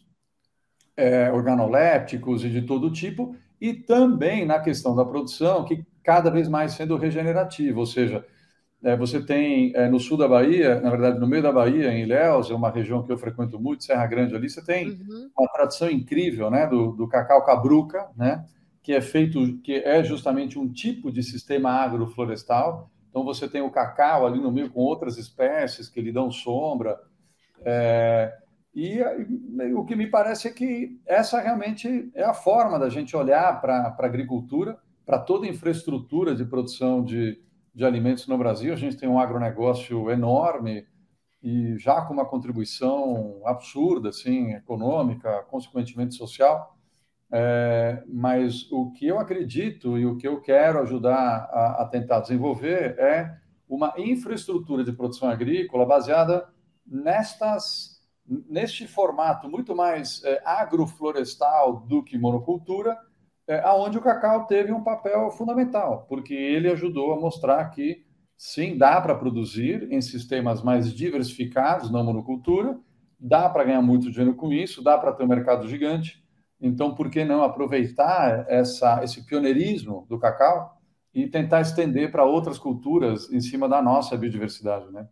é, 0.97 1.31
organolépticos 1.31 2.45
e 2.45 2.51
de 2.51 2.63
todo 2.63 2.91
tipo, 2.91 3.35
e 3.61 3.73
também 3.73 4.45
na 4.45 4.59
questão 4.59 4.95
da 4.95 5.05
produção, 5.05 5.65
que 5.65 5.85
cada 6.03 6.31
vez 6.31 6.49
mais 6.49 6.73
sendo 6.73 6.97
regenerativa, 6.97 7.79
ou 7.79 7.87
seja, 7.87 8.25
é, 8.83 8.97
você 8.97 9.25
tem 9.25 9.73
é, 9.77 9.89
no 9.89 10.01
sul 10.01 10.17
da 10.17 10.27
Bahia, 10.27 10.81
na 10.81 10.91
verdade 10.91 11.19
no 11.19 11.27
meio 11.27 11.43
da 11.43 11.53
Bahia, 11.53 11.93
em 11.93 12.03
Ilhéus, 12.03 12.51
é 12.51 12.55
uma 12.55 12.71
região 12.71 13.03
que 13.03 13.13
eu 13.13 13.17
frequento 13.17 13.59
muito, 13.61 13.85
Serra 13.85 14.07
Grande 14.07 14.35
ali, 14.35 14.51
você 14.51 14.63
tem 14.65 14.91
uhum. 14.91 15.31
uma 15.39 15.49
tradição 15.53 15.89
incrível, 15.89 16.51
né, 16.51 16.67
do, 16.67 16.93
do 16.93 17.07
cacau 17.07 17.45
cabruca, 17.45 18.09
né, 18.17 18.45
que 18.83 18.93
é 18.93 19.01
feito, 19.01 19.59
que 19.59 19.75
é 19.75 20.03
justamente 20.03 20.59
um 20.59 20.69
tipo 20.69 21.13
de 21.13 21.23
sistema 21.23 21.71
agroflorestal. 21.71 22.91
Então 23.09 23.25
você 23.25 23.47
tem 23.47 23.63
o 23.63 23.71
cacau 23.71 24.27
ali 24.27 24.41
no 24.41 24.51
meio 24.51 24.71
com 24.71 24.81
outras 24.81 25.17
espécies 25.19 25.89
que 25.89 26.01
lhe 26.01 26.11
dão 26.11 26.31
sombra, 26.33 26.99
é, 27.65 28.37
E, 28.75 28.99
e 28.99 29.75
o 29.75 29.85
que 29.85 29.95
me 29.95 30.07
parece 30.07 30.49
é 30.49 30.51
que 30.51 30.99
essa 31.07 31.41
realmente 31.41 32.11
é 32.15 32.25
a 32.25 32.33
forma 32.33 32.79
da 32.79 32.89
gente 32.89 33.15
olhar 33.17 33.61
para 33.61 33.95
a 33.99 34.07
agricultura, 34.07 34.79
para 35.05 35.19
toda 35.19 35.47
a 35.47 35.49
infraestrutura 35.49 36.35
de 36.35 36.45
produção 36.45 37.05
de, 37.05 37.39
de 37.75 37.85
alimentos 37.85 38.27
no 38.27 38.39
Brasil. 38.39 38.73
A 38.73 38.77
gente 38.77 38.97
tem 38.97 39.09
um 39.09 39.19
agronegócio 39.19 40.11
enorme 40.11 40.87
e 41.43 41.77
já 41.77 42.01
com 42.03 42.15
uma 42.15 42.25
contribuição 42.25 43.43
absurda, 43.45 44.11
assim, 44.11 44.53
econômica, 44.53 45.43
consequentemente 45.51 46.15
social. 46.15 46.79
É, 47.35 48.03
mas 48.07 48.71
o 48.71 48.93
que 48.93 49.07
eu 49.07 49.19
acredito 49.19 49.99
e 49.99 50.05
o 50.05 50.17
que 50.17 50.29
eu 50.29 50.41
quero 50.41 50.81
ajudar 50.81 51.49
a, 51.51 51.83
a 51.83 51.89
tentar 51.91 52.21
desenvolver 52.21 52.99
é 52.99 53.35
uma 53.69 53.95
infraestrutura 53.97 54.85
de 54.85 54.93
produção 54.93 55.31
agrícola 55.31 55.87
baseada 55.87 56.47
nestas 56.87 57.92
neste 58.27 58.87
formato 58.87 59.49
muito 59.49 59.75
mais 59.75 60.23
é, 60.25 60.41
agroflorestal 60.45 61.81
do 61.81 62.03
que 62.03 62.19
monocultura, 62.19 62.97
é, 63.47 63.61
aonde 63.61 63.99
o 63.99 64.03
cacau 64.03 64.47
teve 64.47 64.73
um 64.73 64.83
papel 64.83 65.31
fundamental, 65.33 66.07
porque 66.09 66.35
ele 66.35 66.71
ajudou 66.71 67.13
a 67.13 67.21
mostrar 67.21 67.65
que 67.71 68.05
sim, 68.37 68.77
dá 68.77 69.01
para 69.01 69.15
produzir 69.15 69.89
em 69.91 70.01
sistemas 70.01 70.63
mais 70.63 70.93
diversificados, 70.93 71.91
não 71.91 72.05
monocultura, 72.05 72.79
dá 73.19 73.49
para 73.49 73.65
ganhar 73.65 73.83
muito 73.83 74.11
dinheiro 74.11 74.35
com 74.35 74.53
isso, 74.53 74.83
dá 74.83 74.99
para 74.99 75.13
ter 75.13 75.25
um 75.25 75.29
mercado 75.29 75.69
gigante. 75.69 76.23
Então, 76.61 76.95
por 76.95 77.11
que 77.11 77.25
não 77.25 77.43
aproveitar 77.43 78.45
essa, 78.49 79.03
esse 79.03 79.25
pioneirismo 79.27 80.07
do 80.09 80.19
cacau 80.19 80.77
e 81.15 81.29
tentar 81.29 81.61
estender 81.61 82.11
para 82.11 82.25
outras 82.25 82.59
culturas 82.59 83.31
em 83.33 83.41
cima 83.41 83.69
da 83.69 83.83
nossa 83.83 84.17
biodiversidade, 84.17 84.91
né? 84.91 85.09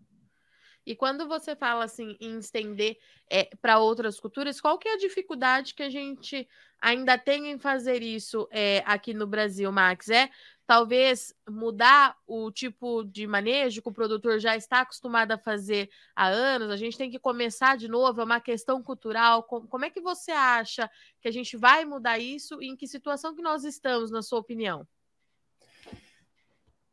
E 0.91 0.97
quando 0.97 1.29
você 1.29 1.55
fala 1.55 1.85
assim 1.85 2.17
em 2.19 2.41
estender 2.41 2.99
é, 3.31 3.45
para 3.63 3.79
outras 3.79 4.19
culturas, 4.19 4.61
qual 4.61 4.77
que 4.77 4.89
é 4.89 4.95
a 4.95 4.99
dificuldade 4.99 5.73
que 5.73 5.85
a 5.85 5.89
gente 5.89 6.49
ainda 6.81 7.17
tem 7.17 7.49
em 7.49 7.61
fazer 7.61 8.03
isso 8.03 8.49
é, 8.51 8.83
aqui 8.85 9.15
no 9.15 9.25
Brasil, 9.25 9.71
Max? 9.71 10.09
É 10.09 10.29
talvez 10.67 11.33
mudar 11.49 12.17
o 12.27 12.51
tipo 12.51 13.05
de 13.05 13.25
manejo 13.25 13.81
que 13.81 13.89
o 13.89 13.93
produtor 13.93 14.41
já 14.41 14.57
está 14.57 14.81
acostumado 14.81 15.31
a 15.31 15.39
fazer 15.39 15.89
há 16.17 16.27
anos, 16.27 16.73
a 16.73 16.77
gente 16.77 16.99
tem 16.99 17.09
que 17.09 17.21
começar 17.21 17.77
de 17.77 17.87
novo, 17.87 18.21
é 18.21 18.25
uma 18.25 18.41
questão 18.41 18.83
cultural. 18.83 19.45
Como 19.45 19.85
é 19.85 19.91
que 19.91 20.01
você 20.01 20.33
acha 20.33 20.91
que 21.21 21.29
a 21.29 21.33
gente 21.33 21.57
vai 21.57 21.85
mudar 21.85 22.19
isso 22.19 22.61
e 22.61 22.67
em 22.67 22.75
que 22.75 22.89
situação 22.89 23.33
que 23.33 23.43
nós 23.43 23.63
estamos, 23.63 24.11
na 24.11 24.23
sua 24.23 24.41
opinião? 24.41 24.85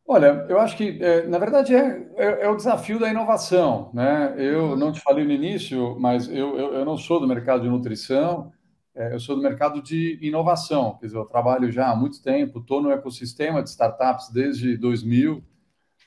Olha, 0.10 0.46
eu 0.48 0.58
acho 0.58 0.78
que, 0.78 1.04
é, 1.04 1.28
na 1.28 1.38
verdade, 1.38 1.76
é, 1.76 2.10
é, 2.16 2.46
é, 2.46 2.50
o 2.50 2.56
desafio 2.56 2.98
da 2.98 3.10
inovação. 3.10 3.92
Né? 3.94 4.36
Eu 4.38 4.78
não 4.78 4.90
te 4.90 5.02
falei 5.02 5.26
no 5.26 5.34
início, 5.34 6.00
mas 6.00 6.30
eu, 6.30 6.58
eu, 6.58 6.74
eu 6.76 6.86
não 6.86 6.98
sou 6.98 7.20
do 7.20 7.28
mercado 7.28 7.64
de 7.64 7.70
nutrição, 7.70 8.54
é, 8.96 9.14
eu 9.14 9.20
sou 9.20 9.36
do 9.36 9.42
mercado 9.42 9.82
de 9.82 10.18
inovação. 10.22 10.98
Quer 10.98 11.08
dizer, 11.08 11.18
eu 11.18 11.26
trabalho 11.26 11.70
já 11.70 11.92
há 11.92 11.96
muito 11.96 12.24
tempo, 12.24 12.60
estou 12.60 12.82
no 12.82 12.90
ecossistema 12.90 13.62
de 13.62 13.70
startups 13.70 14.30
desde 14.32 14.78
2000. 14.78 15.44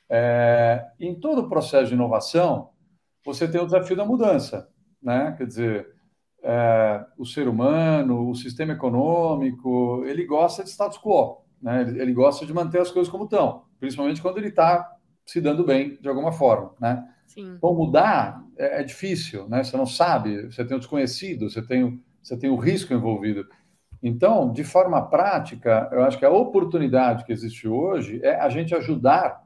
É, 0.09 0.83
em 0.99 1.15
todo 1.15 1.43
o 1.43 1.49
processo 1.51 1.89
de 1.89 1.95
inovação, 1.95 2.71
você 3.23 3.47
tem 3.47 3.61
o 3.61 3.67
desafio 3.67 3.97
da 3.97 4.05
mudança. 4.05 4.71
Né? 5.03 5.35
Quer 5.37 5.47
dizer, 5.47 5.95
é, 6.43 7.05
o 7.19 7.27
ser 7.27 7.47
humano, 7.47 8.31
o 8.31 8.35
sistema 8.35 8.73
econômico, 8.73 10.03
ele 10.07 10.25
gosta 10.25 10.65
de 10.65 10.71
status 10.71 10.99
quo. 10.99 11.45
Né? 11.61 11.83
Ele, 11.83 12.01
ele 12.01 12.13
gosta 12.15 12.47
de 12.47 12.55
manter 12.55 12.81
as 12.81 12.91
coisas 12.91 13.13
como 13.13 13.25
estão 13.25 13.69
principalmente 13.81 14.23
quando 14.23 14.39
ele 14.39 14.49
está 14.49 14.97
se 15.27 15.41
dando 15.41 15.65
bem 15.65 15.99
de 16.01 16.09
alguma 16.09 16.33
forma, 16.33 16.75
né? 16.81 17.05
Sim. 17.27 17.55
Então, 17.57 17.75
mudar 17.75 18.45
é, 18.59 18.81
é, 18.81 18.85
difícil, 18.85 19.49
né? 19.49 19.65
Você 19.65 19.77
não 19.77 19.87
sabe, 19.87 20.47
você 20.47 20.65
tem 20.65 20.77
o 20.77 20.81
desconhecido, 20.81 21.49
você 21.49 21.63
tem, 21.63 22.03
você 22.23 22.37
tem 22.37 22.51
o 22.51 22.57
risco 22.57 22.93
envolvido. 22.93 23.47
Então, 24.03 24.53
de 24.53 24.65
forma 24.65 25.01
prática, 25.09 25.89
eu 25.93 26.03
acho 26.03 26.19
que 26.19 26.25
a 26.25 26.31
oportunidade 26.31 27.25
que 27.25 27.33
existe 27.33 27.69
hoje 27.69 28.21
é 28.23 28.41
a 28.41 28.49
gente 28.49 28.75
ajudar 28.75 29.43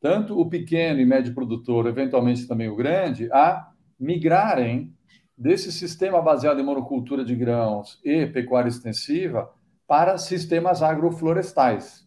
tanto 0.00 0.38
o 0.38 0.48
pequeno 0.48 1.00
e 1.00 1.06
médio 1.06 1.34
produtor, 1.34 1.86
eventualmente 1.86 2.46
também 2.46 2.68
o 2.68 2.76
grande, 2.76 3.30
a 3.32 3.70
migrarem 3.98 4.94
desse 5.36 5.70
sistema 5.70 6.22
baseado 6.22 6.60
em 6.60 6.64
monocultura 6.64 7.24
de 7.24 7.34
grãos 7.34 8.00
e 8.04 8.26
pecuária 8.26 8.68
extensiva 8.68 9.50
para 9.86 10.16
sistemas 10.16 10.82
agroflorestais. 10.82 12.05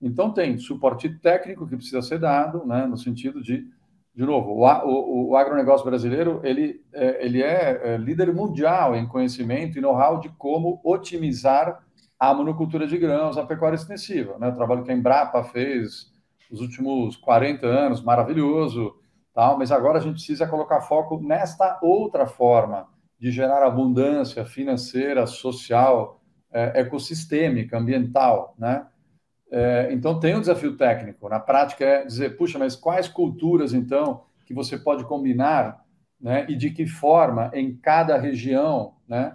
Então, 0.00 0.32
tem 0.32 0.58
suporte 0.58 1.08
técnico 1.08 1.66
que 1.66 1.76
precisa 1.76 2.02
ser 2.02 2.18
dado, 2.18 2.66
né, 2.66 2.86
no 2.86 2.96
sentido 2.96 3.42
de, 3.42 3.66
de 4.14 4.24
novo, 4.24 4.52
o, 4.52 4.64
o, 4.64 5.30
o 5.30 5.36
agronegócio 5.36 5.84
brasileiro 5.84 6.40
ele 6.42 6.82
é, 6.92 7.24
ele 7.24 7.42
é, 7.42 7.94
é 7.94 7.96
líder 7.96 8.32
mundial 8.32 8.94
em 8.94 9.06
conhecimento 9.06 9.78
e 9.78 9.80
know-how 9.80 10.20
de 10.20 10.28
como 10.30 10.80
otimizar 10.84 11.82
a 12.18 12.32
monocultura 12.32 12.86
de 12.86 12.96
grãos, 12.96 13.36
a 13.36 13.44
pecuária 13.44 13.76
extensiva. 13.76 14.38
Né? 14.38 14.48
O 14.48 14.54
trabalho 14.54 14.84
que 14.84 14.90
a 14.90 14.94
Embrapa 14.94 15.44
fez 15.44 16.10
nos 16.50 16.60
últimos 16.60 17.16
40 17.16 17.66
anos, 17.66 18.02
maravilhoso, 18.02 18.94
tal, 19.34 19.58
mas 19.58 19.70
agora 19.70 19.98
a 19.98 20.00
gente 20.00 20.14
precisa 20.14 20.46
colocar 20.46 20.80
foco 20.80 21.20
nesta 21.20 21.78
outra 21.82 22.26
forma 22.26 22.88
de 23.18 23.30
gerar 23.30 23.62
abundância 23.66 24.44
financeira, 24.44 25.26
social, 25.26 26.20
é, 26.50 26.80
ecossistêmica, 26.80 27.78
ambiental, 27.78 28.54
né? 28.58 28.86
É, 29.50 29.92
então, 29.92 30.18
tem 30.18 30.34
um 30.36 30.40
desafio 30.40 30.76
técnico. 30.76 31.28
Na 31.28 31.38
prática, 31.38 31.84
é 31.84 32.04
dizer, 32.04 32.36
puxa, 32.36 32.58
mas 32.58 32.74
quais 32.74 33.08
culturas, 33.08 33.72
então, 33.72 34.24
que 34.44 34.54
você 34.54 34.76
pode 34.76 35.04
combinar 35.04 35.84
né, 36.20 36.46
e 36.48 36.56
de 36.56 36.70
que 36.70 36.86
forma, 36.86 37.50
em 37.54 37.76
cada 37.76 38.18
região, 38.18 38.94
né, 39.08 39.32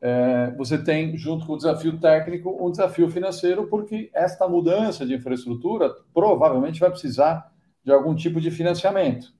é, 0.00 0.50
você 0.56 0.76
tem, 0.76 1.16
junto 1.16 1.46
com 1.46 1.54
o 1.54 1.56
desafio 1.56 1.98
técnico, 1.98 2.56
um 2.60 2.70
desafio 2.70 3.08
financeiro, 3.08 3.66
porque 3.68 4.10
esta 4.12 4.46
mudança 4.48 5.06
de 5.06 5.14
infraestrutura 5.14 5.90
provavelmente 6.12 6.80
vai 6.80 6.90
precisar 6.90 7.50
de 7.82 7.92
algum 7.92 8.14
tipo 8.14 8.40
de 8.40 8.50
financiamento. 8.50 9.32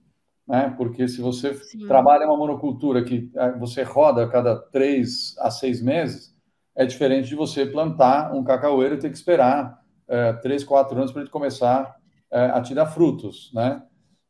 Né? 0.46 0.72
Porque 0.77 1.09
se 1.09 1.20
você 1.20 1.55
Sim. 1.55 1.87
trabalha 1.87 2.27
uma 2.27 2.37
monocultura 2.37 3.03
que 3.05 3.31
é, 3.35 3.53
você 3.53 3.83
roda 3.83 4.24
a 4.24 4.29
cada 4.29 4.57
três 4.57 5.37
a 5.38 5.50
seis 5.50 5.83
meses, 5.83 6.35
é 6.74 6.85
diferente 6.85 7.29
de 7.29 7.35
você 7.35 7.66
plantar 7.66 8.35
um 8.35 8.42
cacaueiro 8.42 8.94
e 8.94 8.98
ter 8.98 9.11
que 9.11 9.16
esperar 9.16 9.84
é, 10.09 10.33
três, 10.35 10.64
quatro 10.64 10.97
anos 10.97 11.12
para 11.12 11.23
ele 11.23 11.31
começar 11.31 11.97
é, 12.31 12.47
a 12.47 12.61
tirar 12.61 12.87
frutos, 12.87 13.51
né? 13.55 13.83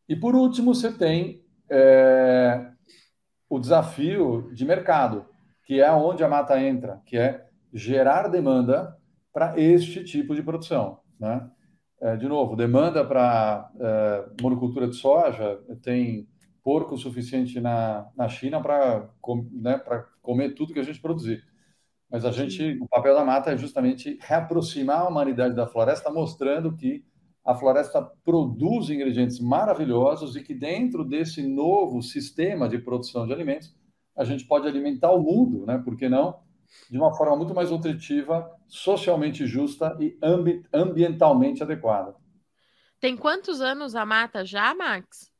E 0.08 0.14
por 0.14 0.34
último, 0.34 0.74
você 0.74 0.92
tem 0.92 1.42
é, 1.70 2.70
o 3.48 3.58
desafio 3.58 4.50
de 4.52 4.64
mercado, 4.64 5.26
que 5.64 5.80
é 5.80 5.90
onde 5.92 6.22
a 6.22 6.28
mata 6.28 6.60
entra, 6.60 7.00
que 7.06 7.16
é 7.16 7.46
gerar 7.72 8.28
demanda 8.28 8.96
para 9.32 9.58
este 9.58 10.04
tipo 10.04 10.34
de 10.34 10.42
produção, 10.42 11.00
né? 11.18 11.50
É, 12.00 12.16
de 12.16 12.28
novo, 12.28 12.54
demanda 12.54 13.04
para 13.04 13.70
é, 13.80 14.42
monocultura 14.42 14.86
de 14.86 14.96
soja 14.96 15.58
tem 15.82 16.28
porco 16.62 16.96
suficiente 16.96 17.60
na, 17.60 18.06
na 18.16 18.28
China 18.28 18.60
para 18.60 19.08
né, 19.52 19.80
comer 20.22 20.54
tudo 20.54 20.72
que 20.72 20.80
a 20.80 20.84
gente 20.84 21.00
produzir. 21.00 21.44
Mas 22.14 22.24
a 22.24 22.30
gente, 22.30 22.78
o 22.80 22.86
papel 22.86 23.12
da 23.12 23.24
mata 23.24 23.50
é 23.50 23.56
justamente 23.56 24.16
reaproximar 24.20 25.00
a 25.00 25.08
humanidade 25.08 25.52
da 25.52 25.66
floresta, 25.66 26.12
mostrando 26.12 26.76
que 26.76 27.04
a 27.44 27.56
floresta 27.56 28.00
produz 28.24 28.88
ingredientes 28.88 29.40
maravilhosos 29.40 30.36
e 30.36 30.42
que 30.44 30.54
dentro 30.54 31.04
desse 31.04 31.44
novo 31.44 32.00
sistema 32.00 32.68
de 32.68 32.78
produção 32.78 33.26
de 33.26 33.32
alimentos, 33.32 33.76
a 34.16 34.22
gente 34.22 34.46
pode 34.46 34.68
alimentar 34.68 35.10
o 35.10 35.20
mundo, 35.20 35.66
né? 35.66 35.76
Por 35.84 35.96
que 35.96 36.08
não? 36.08 36.38
De 36.88 36.96
uma 36.96 37.12
forma 37.12 37.34
muito 37.34 37.52
mais 37.52 37.72
nutritiva, 37.72 38.48
socialmente 38.68 39.44
justa 39.44 39.98
e 39.98 40.16
ambi 40.22 40.62
ambientalmente 40.72 41.64
adequada. 41.64 42.14
Tem 43.00 43.16
quantos 43.16 43.60
anos 43.60 43.96
a 43.96 44.06
mata 44.06 44.44
já, 44.44 44.72
Max? 44.72 45.33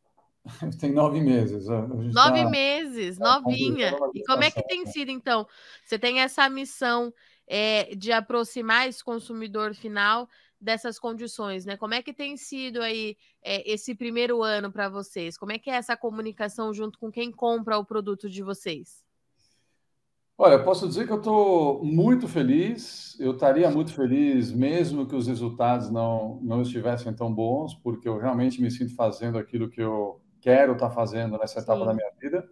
Tem 0.78 0.92
nove 0.92 1.20
meses. 1.20 1.66
Nove 1.66 2.42
tá... 2.42 2.50
meses, 2.50 3.18
tá 3.18 3.40
novinha. 3.40 3.96
E 4.14 4.22
como 4.24 4.44
é 4.44 4.50
que 4.50 4.62
tem 4.66 4.87
sido, 4.87 5.11
então? 5.11 5.46
Você 5.85 5.98
tem 5.98 6.20
essa 6.20 6.48
missão 6.48 7.12
é, 7.46 7.94
de 7.94 8.12
aproximar 8.12 8.88
esse 8.88 9.02
consumidor 9.02 9.74
final 9.74 10.28
dessas 10.61 10.98
condições, 10.98 11.64
né? 11.64 11.76
Como 11.76 11.94
é 11.94 12.02
que 12.02 12.12
tem 12.12 12.37
sido 12.37 12.80
aí 12.80 13.16
é, 13.42 13.70
esse 13.70 13.94
primeiro 13.94 14.42
ano 14.42 14.72
para 14.72 14.88
vocês? 14.88 15.37
Como 15.37 15.52
é 15.52 15.59
que 15.59 15.70
é 15.70 15.74
essa 15.74 15.96
comunicação 15.96 16.72
junto 16.72 16.98
com 16.98 17.11
quem 17.11 17.30
compra 17.30 17.78
o 17.78 17.85
produto 17.85 18.28
de 18.28 18.42
vocês? 18.42 19.04
Olha, 20.37 20.62
posso 20.64 20.88
dizer 20.88 21.07
que 21.07 21.12
eu 21.12 21.18
estou 21.18 21.85
muito 21.85 22.26
feliz. 22.26 23.16
Eu 23.20 23.33
estaria 23.33 23.70
muito 23.70 23.92
feliz 23.92 24.50
mesmo 24.50 25.07
que 25.07 25.14
os 25.14 25.26
resultados 25.28 25.90
não, 25.90 26.40
não 26.42 26.62
estivessem 26.62 27.14
tão 27.14 27.33
bons, 27.33 27.74
porque 27.74 28.09
eu 28.09 28.18
realmente 28.18 28.61
me 28.61 28.70
sinto 28.70 28.94
fazendo 28.96 29.38
aquilo 29.38 29.70
que 29.70 29.80
eu 29.80 30.20
quero 30.44 30.74
estar 30.74 30.90
tá 30.90 30.94
fazendo 30.94 31.38
nessa 31.38 31.59
etapa 31.59 31.80
Sim. 31.80 31.87
da 31.87 31.94
minha 31.94 32.11
vida, 32.20 32.46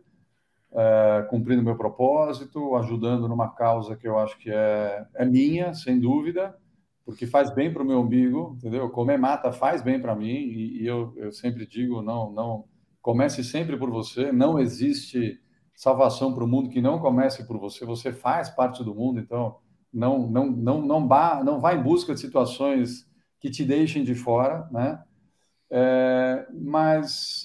é, 0.72 1.26
cumprindo 1.28 1.62
meu 1.62 1.76
propósito, 1.76 2.74
ajudando 2.76 3.28
numa 3.28 3.54
causa 3.54 3.94
que 3.94 4.08
eu 4.08 4.18
acho 4.18 4.38
que 4.38 4.50
é, 4.50 5.06
é 5.14 5.26
minha, 5.26 5.74
sem 5.74 6.00
dúvida, 6.00 6.56
porque 7.04 7.26
faz 7.26 7.54
bem 7.54 7.70
para 7.70 7.82
o 7.82 7.86
meu 7.86 8.00
umbigo, 8.00 8.54
entendeu? 8.56 8.88
Comer 8.88 9.18
mata 9.18 9.52
faz 9.52 9.82
bem 9.82 10.00
para 10.00 10.16
mim 10.16 10.32
e, 10.32 10.82
e 10.82 10.86
eu, 10.86 11.12
eu, 11.16 11.30
sempre 11.30 11.66
digo, 11.66 12.00
não, 12.00 12.32
não, 12.32 12.64
comece 13.02 13.44
sempre 13.44 13.76
por 13.76 13.90
você. 13.90 14.32
Não 14.32 14.58
existe 14.58 15.38
salvação 15.74 16.32
para 16.32 16.44
o 16.44 16.48
mundo 16.48 16.70
que 16.70 16.80
não 16.80 16.98
comece 16.98 17.46
por 17.46 17.58
você. 17.58 17.84
Você 17.84 18.10
faz 18.10 18.48
parte 18.48 18.82
do 18.82 18.94
mundo, 18.94 19.20
então 19.20 19.58
não 19.92 20.26
não 20.26 20.46
não 20.46 20.80
não 20.80 21.06
vá 21.06 21.44
não 21.44 21.60
vá 21.60 21.74
em 21.74 21.82
busca 21.82 22.14
de 22.14 22.20
situações 22.20 23.06
que 23.38 23.50
te 23.50 23.64
deixem 23.64 24.02
de 24.02 24.14
fora, 24.14 24.66
né? 24.70 25.02
É, 25.70 26.46
mas 26.54 27.41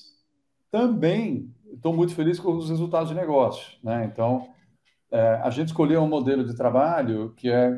também 0.77 1.51
estou 1.73 1.91
muito 1.91 2.13
feliz 2.13 2.39
com 2.39 2.55
os 2.55 2.69
resultados 2.69 3.09
de 3.09 3.15
negócio, 3.15 3.77
né? 3.83 4.05
Então 4.05 4.47
é, 5.11 5.41
a 5.43 5.49
gente 5.49 5.69
escolheu 5.69 6.03
um 6.03 6.07
modelo 6.07 6.45
de 6.45 6.55
trabalho 6.55 7.33
que 7.35 7.49
é 7.49 7.75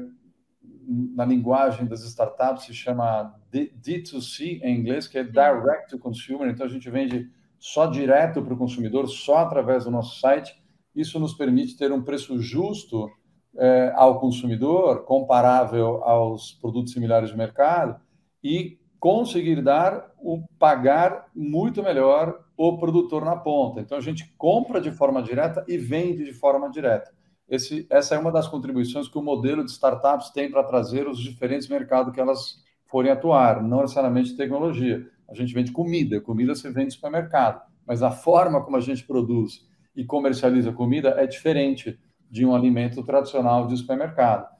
na 1.15 1.23
linguagem 1.23 1.85
das 1.85 2.03
startups 2.03 2.65
se 2.65 2.73
chama 2.73 3.33
D2C 3.53 4.59
em 4.63 4.77
inglês, 4.77 5.07
que 5.07 5.17
é 5.17 5.23
Direct 5.23 5.89
to 5.89 5.99
Consumer. 5.99 6.49
Então 6.49 6.65
a 6.65 6.69
gente 6.69 6.89
vende 6.89 7.29
só 7.57 7.85
direto 7.85 8.41
para 8.41 8.53
o 8.53 8.57
consumidor, 8.57 9.07
só 9.07 9.38
através 9.38 9.85
do 9.85 9.91
nosso 9.91 10.19
site. 10.19 10.59
Isso 10.93 11.19
nos 11.19 11.33
permite 11.33 11.77
ter 11.77 11.91
um 11.91 12.01
preço 12.01 12.41
justo 12.41 13.09
é, 13.55 13.93
ao 13.95 14.19
consumidor, 14.19 15.05
comparável 15.05 16.03
aos 16.03 16.53
produtos 16.53 16.91
similares 16.91 17.29
de 17.29 17.38
mercado, 17.38 18.01
e 18.43 18.79
conseguir 18.99 19.62
dar 19.62 20.12
o 20.17 20.43
pagar 20.57 21.27
muito 21.35 21.81
melhor 21.81 22.43
o 22.62 22.78
produtor 22.78 23.24
na 23.24 23.38
ponta. 23.38 23.80
Então 23.80 23.98
a 23.98 24.02
gente 24.02 24.34
compra 24.38 24.82
de 24.82 24.91
forma 24.91 25.24
direta 25.24 25.63
e 25.65 25.78
vende 25.78 26.26
de 26.26 26.34
forma 26.34 26.69
direta. 26.69 27.10
Esse, 27.48 27.88
essa 27.89 28.15
é 28.15 28.19
uma 28.19 28.34
das 28.34 28.50
contribuições 28.50 29.08
que 29.08 29.17
o 29.17 29.24
modelo 29.24 29.63
de 29.63 29.72
startups 29.72 30.30
tem 30.32 30.52
para 30.52 30.62
trazer 30.65 31.08
os 31.08 31.19
diferentes 31.19 31.69
mercados 31.69 32.13
que 32.13 32.19
elas 32.19 32.62
forem 32.86 33.13
atuar, 33.13 33.63
não 33.63 33.80
necessariamente 33.80 34.36
tecnologia. 34.36 35.08
A 35.30 35.34
gente 35.34 35.54
vende 35.54 35.72
comida, 35.72 36.19
comida 36.19 36.54
se 36.54 36.69
vende 36.69 36.88
no 36.88 36.91
supermercado, 36.91 37.62
mas 37.88 38.04
a 38.04 38.12
forma 38.12 38.62
como 38.62 38.76
a 38.76 38.82
gente 38.82 39.06
produz 39.06 39.65
e 39.95 40.04
comercializa 40.04 40.74
comida 40.74 41.12
é 41.12 41.26
diferente 41.26 41.98
de 42.30 42.45
um 42.45 42.54
alimento 42.54 43.02
tradicional 43.06 43.67
de 43.67 43.78
supermercado. 43.78 44.54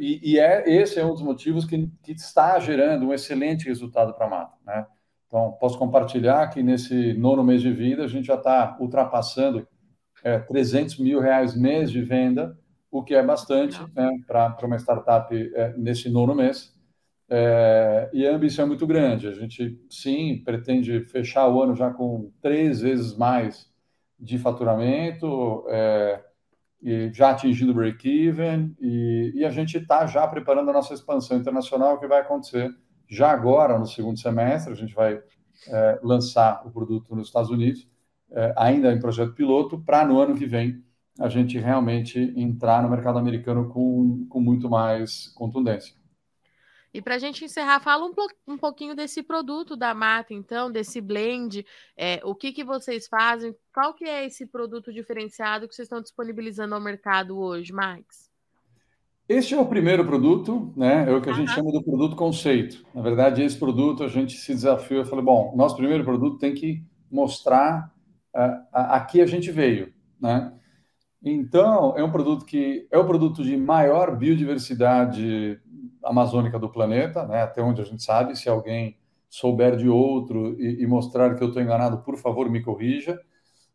E, 0.00 0.32
e 0.32 0.36
é 0.36 0.68
esse 0.68 0.98
é 0.98 1.04
um 1.04 1.12
dos 1.12 1.22
motivos 1.22 1.64
que, 1.64 1.88
que 2.02 2.10
está 2.10 2.58
gerando 2.58 3.06
um 3.06 3.14
excelente 3.14 3.66
resultado 3.66 4.14
para 4.14 4.26
a 4.26 4.30
Mata. 4.30 4.56
Né? 4.66 4.84
Então, 5.30 5.52
posso 5.60 5.78
compartilhar 5.78 6.48
que 6.48 6.60
nesse 6.60 7.14
nono 7.14 7.44
mês 7.44 7.62
de 7.62 7.72
vida 7.72 8.02
a 8.02 8.08
gente 8.08 8.26
já 8.26 8.34
está 8.34 8.76
ultrapassando 8.80 9.64
é, 10.24 10.40
300 10.40 10.98
mil 10.98 11.20
reais 11.20 11.56
mês 11.56 11.88
de 11.88 12.02
venda, 12.02 12.58
o 12.90 13.00
que 13.04 13.14
é 13.14 13.22
bastante 13.22 13.80
né, 13.94 14.10
para 14.26 14.56
uma 14.64 14.76
startup 14.76 15.32
é, 15.32 15.72
nesse 15.76 16.10
nono 16.10 16.34
mês. 16.34 16.76
É, 17.28 18.10
e 18.12 18.26
a 18.26 18.34
ambição 18.34 18.64
é 18.64 18.68
muito 18.68 18.84
grande. 18.88 19.28
A 19.28 19.32
gente, 19.32 19.80
sim, 19.88 20.42
pretende 20.44 21.04
fechar 21.04 21.46
o 21.46 21.62
ano 21.62 21.76
já 21.76 21.90
com 21.92 22.32
três 22.42 22.80
vezes 22.80 23.16
mais 23.16 23.70
de 24.18 24.36
faturamento, 24.36 25.64
é, 25.68 26.24
e 26.82 27.08
já 27.12 27.30
atingindo 27.30 27.70
o 27.70 27.74
break-even, 27.74 28.74
e, 28.80 29.32
e, 29.36 29.44
a 29.44 29.50
gente 29.50 29.78
está 29.78 30.06
já 30.06 30.26
preparando 30.26 30.70
a 30.70 30.72
nossa 30.72 30.92
expansão 30.92 31.36
internacional, 31.38 32.00
que 32.00 32.06
vai 32.08 32.20
acontecer 32.20 32.74
já 33.10 33.30
agora, 33.30 33.78
no 33.78 33.86
segundo 33.86 34.18
semestre. 34.18 34.72
A 34.72 34.76
gente 34.76 34.94
vai 34.94 35.20
é, 35.68 36.00
lançar 36.02 36.62
o 36.64 36.70
produto 36.70 37.14
nos 37.14 37.26
Estados 37.26 37.50
Unidos, 37.50 37.86
é, 38.30 38.54
ainda 38.56 38.92
em 38.92 39.00
projeto 39.00 39.34
piloto, 39.34 39.78
para 39.80 40.06
no 40.06 40.20
ano 40.20 40.36
que 40.36 40.46
vem 40.46 40.82
a 41.18 41.28
gente 41.28 41.58
realmente 41.58 42.18
entrar 42.36 42.82
no 42.82 42.88
mercado 42.88 43.18
americano 43.18 43.68
com, 43.68 44.26
com 44.28 44.40
muito 44.40 44.70
mais 44.70 45.28
contundência. 45.34 45.94
E 46.92 47.00
para 47.00 47.16
a 47.16 47.18
gente 47.18 47.44
encerrar, 47.44 47.78
fala 47.80 48.04
um, 48.04 48.12
um, 48.48 48.58
pouquinho 48.58 48.96
desse 48.96 49.22
produto 49.22 49.76
da 49.76 49.94
Mata, 49.94 50.34
então, 50.34 50.72
desse 50.72 51.00
blend, 51.00 51.64
é, 51.96 52.20
o 52.24 52.34
que, 52.34 52.52
que 52.52 52.64
vocês 52.64 53.06
fazem, 53.06 53.54
qual 53.72 53.94
que 53.94 54.04
é 54.04 54.24
esse 54.26 54.46
produto 54.46 54.92
diferenciado 54.92 55.68
que 55.68 55.74
vocês 55.74 55.86
estão 55.86 56.00
disponibilizando 56.00 56.74
ao 56.74 56.80
mercado 56.80 57.38
hoje, 57.38 57.72
Max? 57.72 58.29
Este 59.30 59.54
é 59.54 59.60
o 59.60 59.64
primeiro 59.64 60.04
produto, 60.04 60.72
né? 60.76 61.08
É 61.08 61.14
o 61.14 61.22
que 61.22 61.30
a 61.30 61.32
gente 61.32 61.52
chama 61.52 61.70
do 61.70 61.80
produto 61.80 62.16
conceito. 62.16 62.84
Na 62.92 63.00
verdade, 63.00 63.44
esse 63.44 63.56
produto 63.56 64.02
a 64.02 64.08
gente 64.08 64.36
se 64.36 64.52
desafiou. 64.52 65.02
Eu 65.02 65.06
falei, 65.06 65.24
bom, 65.24 65.54
nosso 65.56 65.76
primeiro 65.76 66.02
produto 66.02 66.36
tem 66.36 66.52
que 66.52 66.84
mostrar 67.08 67.94
uh, 68.34 68.66
aqui 68.72 69.20
a 69.20 69.26
gente 69.26 69.52
veio, 69.52 69.92
né? 70.20 70.52
Então, 71.22 71.96
é 71.96 72.02
um 72.02 72.10
produto 72.10 72.44
que 72.44 72.88
é 72.90 72.98
o 72.98 73.06
produto 73.06 73.44
de 73.44 73.56
maior 73.56 74.16
biodiversidade 74.16 75.60
amazônica 76.02 76.58
do 76.58 76.68
planeta, 76.68 77.24
né? 77.24 77.42
até 77.42 77.62
onde 77.62 77.80
a 77.80 77.84
gente 77.84 78.02
sabe. 78.02 78.36
Se 78.36 78.48
alguém 78.48 78.98
souber 79.28 79.76
de 79.76 79.88
outro 79.88 80.60
e, 80.60 80.82
e 80.82 80.86
mostrar 80.88 81.36
que 81.36 81.44
eu 81.44 81.48
estou 81.48 81.62
enganado, 81.62 81.98
por 81.98 82.16
favor, 82.16 82.50
me 82.50 82.60
corrija. 82.60 83.16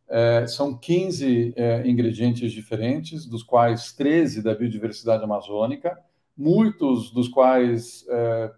É, 0.08 0.46
são 0.46 0.76
15 0.76 1.52
é, 1.56 1.86
ingredientes 1.86 2.52
diferentes, 2.52 3.26
dos 3.26 3.42
quais 3.42 3.92
13 3.92 4.42
da 4.42 4.54
biodiversidade 4.54 5.24
amazônica, 5.24 5.98
muitos 6.36 7.10
dos 7.12 7.28
quais 7.28 8.06
é, 8.08 8.52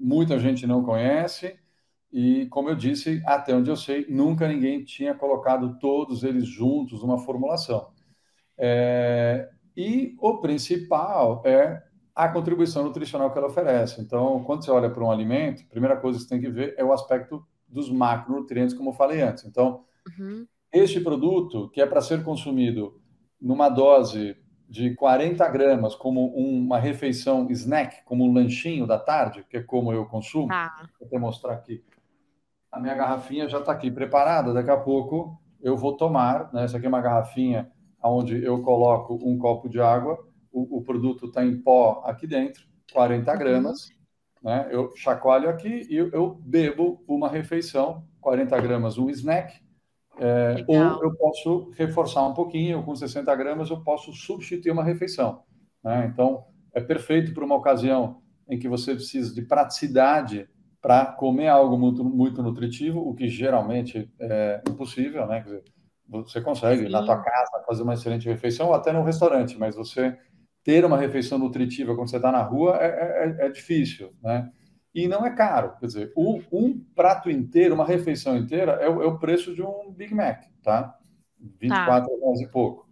muita 0.00 0.38
gente 0.38 0.66
não 0.66 0.82
conhece. 0.82 1.56
E, 2.10 2.46
como 2.46 2.70
eu 2.70 2.74
disse, 2.74 3.22
até 3.26 3.54
onde 3.54 3.70
eu 3.70 3.76
sei, 3.76 4.06
nunca 4.08 4.48
ninguém 4.48 4.82
tinha 4.82 5.14
colocado 5.14 5.78
todos 5.78 6.24
eles 6.24 6.46
juntos 6.46 7.02
numa 7.02 7.18
formulação. 7.18 7.90
É, 8.56 9.48
e 9.76 10.16
o 10.18 10.38
principal 10.38 11.42
é 11.44 11.82
a 12.14 12.28
contribuição 12.28 12.82
nutricional 12.82 13.30
que 13.30 13.38
ela 13.38 13.46
oferece. 13.46 14.00
Então, 14.00 14.42
quando 14.42 14.64
você 14.64 14.70
olha 14.72 14.90
para 14.90 15.04
um 15.04 15.10
alimento, 15.10 15.62
a 15.62 15.70
primeira 15.70 15.96
coisa 15.96 16.18
que 16.18 16.24
você 16.24 16.30
tem 16.30 16.40
que 16.40 16.50
ver 16.50 16.74
é 16.76 16.84
o 16.84 16.92
aspecto 16.92 17.46
dos 17.68 17.88
macronutrientes, 17.90 18.74
como 18.74 18.90
eu 18.90 18.94
falei 18.94 19.20
antes. 19.20 19.44
Então, 19.44 19.84
uhum. 20.18 20.46
este 20.72 21.00
produto, 21.00 21.68
que 21.70 21.80
é 21.80 21.86
para 21.86 22.00
ser 22.00 22.22
consumido 22.22 23.00
numa 23.40 23.68
dose 23.68 24.36
de 24.68 24.94
40 24.94 25.48
gramas, 25.48 25.94
como 25.94 26.26
uma 26.34 26.78
refeição 26.78 27.46
snack, 27.50 28.04
como 28.04 28.24
um 28.24 28.32
lanchinho 28.32 28.86
da 28.86 28.98
tarde, 28.98 29.44
que 29.48 29.56
é 29.56 29.62
como 29.62 29.92
eu 29.92 30.04
consumo, 30.04 30.52
ah. 30.52 30.88
vou 30.98 31.06
até 31.06 31.18
mostrar 31.18 31.54
aqui. 31.54 31.82
A 32.70 32.78
minha 32.78 32.94
garrafinha 32.94 33.48
já 33.48 33.60
está 33.60 33.72
aqui 33.72 33.90
preparada, 33.90 34.52
daqui 34.52 34.70
a 34.70 34.76
pouco 34.76 35.40
eu 35.62 35.76
vou 35.76 35.96
tomar. 35.96 36.52
Né? 36.52 36.64
Essa 36.64 36.76
aqui 36.76 36.86
é 36.86 36.88
uma 36.88 37.00
garrafinha 37.00 37.70
onde 38.02 38.44
eu 38.44 38.60
coloco 38.62 39.18
um 39.22 39.38
copo 39.38 39.68
de 39.68 39.80
água 39.80 40.28
o, 40.52 40.78
o 40.78 40.82
produto 40.82 41.26
está 41.26 41.44
em 41.44 41.56
pó 41.56 42.02
aqui 42.04 42.26
dentro, 42.26 42.66
40 42.92 43.30
uhum. 43.30 43.38
gramas, 43.38 43.88
né? 44.42 44.68
Eu 44.70 44.94
chacoalho 44.96 45.48
aqui 45.48 45.86
e 45.88 45.96
eu, 45.96 46.10
eu 46.10 46.34
bebo 46.34 47.02
uma 47.06 47.28
refeição, 47.28 48.04
40 48.20 48.60
gramas, 48.60 48.98
um 48.98 49.10
snack, 49.10 49.60
é, 50.20 50.64
ou 50.66 51.02
eu 51.02 51.14
posso 51.14 51.70
reforçar 51.76 52.26
um 52.26 52.34
pouquinho, 52.34 52.82
com 52.82 52.94
60 52.94 53.34
gramas 53.36 53.70
eu 53.70 53.80
posso 53.82 54.12
substituir 54.12 54.70
uma 54.70 54.84
refeição. 54.84 55.42
Né? 55.82 56.10
Então, 56.12 56.44
é 56.74 56.80
perfeito 56.80 57.32
para 57.32 57.44
uma 57.44 57.56
ocasião 57.56 58.20
em 58.48 58.58
que 58.58 58.68
você 58.68 58.94
precisa 58.94 59.34
de 59.34 59.42
praticidade 59.42 60.48
para 60.80 61.06
comer 61.06 61.48
algo 61.48 61.76
muito, 61.76 62.04
muito 62.04 62.42
nutritivo, 62.42 63.00
o 63.00 63.14
que 63.14 63.28
geralmente 63.28 64.10
é 64.18 64.62
impossível, 64.68 65.26
né? 65.26 65.40
Dizer, 65.40 65.64
você 66.08 66.40
consegue 66.40 66.84
Sim. 66.84 66.92
na 66.92 67.04
tua 67.04 67.20
casa 67.20 67.64
fazer 67.66 67.82
uma 67.82 67.94
excelente 67.94 68.28
refeição 68.28 68.68
ou 68.68 68.74
até 68.74 68.92
no 68.92 69.02
restaurante, 69.02 69.58
mas 69.58 69.74
você 69.74 70.16
ter 70.64 70.84
uma 70.84 70.96
refeição 70.96 71.38
nutritiva 71.38 71.94
quando 71.94 72.08
você 72.08 72.16
está 72.16 72.32
na 72.32 72.42
rua 72.42 72.78
é, 72.80 72.86
é, 72.86 73.46
é, 73.46 73.48
difícil, 73.50 74.12
né? 74.22 74.50
E 74.94 75.06
não 75.06 75.24
é 75.24 75.34
caro. 75.34 75.76
Quer 75.78 75.86
dizer, 75.86 76.12
um, 76.16 76.42
um 76.50 76.78
prato 76.94 77.30
inteiro, 77.30 77.74
uma 77.74 77.84
refeição 77.84 78.36
inteira, 78.36 78.72
é 78.72 78.88
o, 78.88 79.02
é 79.02 79.06
o, 79.06 79.18
preço 79.18 79.54
de 79.54 79.62
um 79.62 79.92
Big 79.92 80.14
Mac, 80.14 80.44
tá? 80.62 80.98
24 81.38 82.08
tá. 82.08 82.16
reais 82.20 82.40
e 82.40 82.48
pouco. 82.48 82.88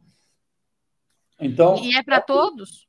Então. 1.40 1.76
E 1.76 1.96
é 1.96 2.02
para 2.02 2.20
todos? 2.20 2.86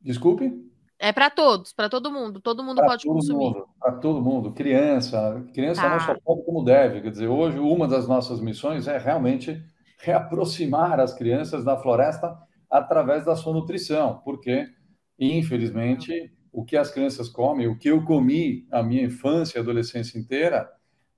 Desculpe? 0.00 0.66
É 0.98 1.12
para 1.12 1.28
todos, 1.28 1.72
para 1.72 1.88
todo 1.88 2.10
mundo. 2.10 2.40
Todo 2.40 2.64
mundo 2.64 2.76
pra 2.76 2.86
pode 2.86 3.04
consumir. 3.04 3.54
Para 3.78 3.92
todo 3.92 4.22
mundo. 4.22 4.52
Criança. 4.52 5.44
Criança 5.52 5.82
tá. 5.82 5.90
não 5.90 6.00
só 6.00 6.16
pode 6.18 6.44
como 6.44 6.64
deve. 6.64 7.02
Quer 7.02 7.10
dizer, 7.10 7.28
hoje, 7.28 7.58
uma 7.58 7.86
das 7.86 8.08
nossas 8.08 8.40
missões 8.40 8.88
é 8.88 8.96
realmente 8.96 9.62
reaproximar 9.98 11.00
as 11.00 11.12
crianças 11.14 11.64
da 11.64 11.76
floresta 11.76 12.36
através 12.70 13.24
da 13.24 13.36
sua 13.36 13.52
nutrição, 13.52 14.20
porque, 14.24 14.68
infelizmente, 15.18 16.32
o 16.56 16.64
que 16.64 16.74
as 16.74 16.90
crianças 16.90 17.28
comem, 17.28 17.68
o 17.68 17.76
que 17.76 17.90
eu 17.90 18.02
comi 18.02 18.66
a 18.72 18.82
minha 18.82 19.02
infância 19.02 19.58
e 19.58 19.60
adolescência 19.60 20.18
inteira, 20.18 20.66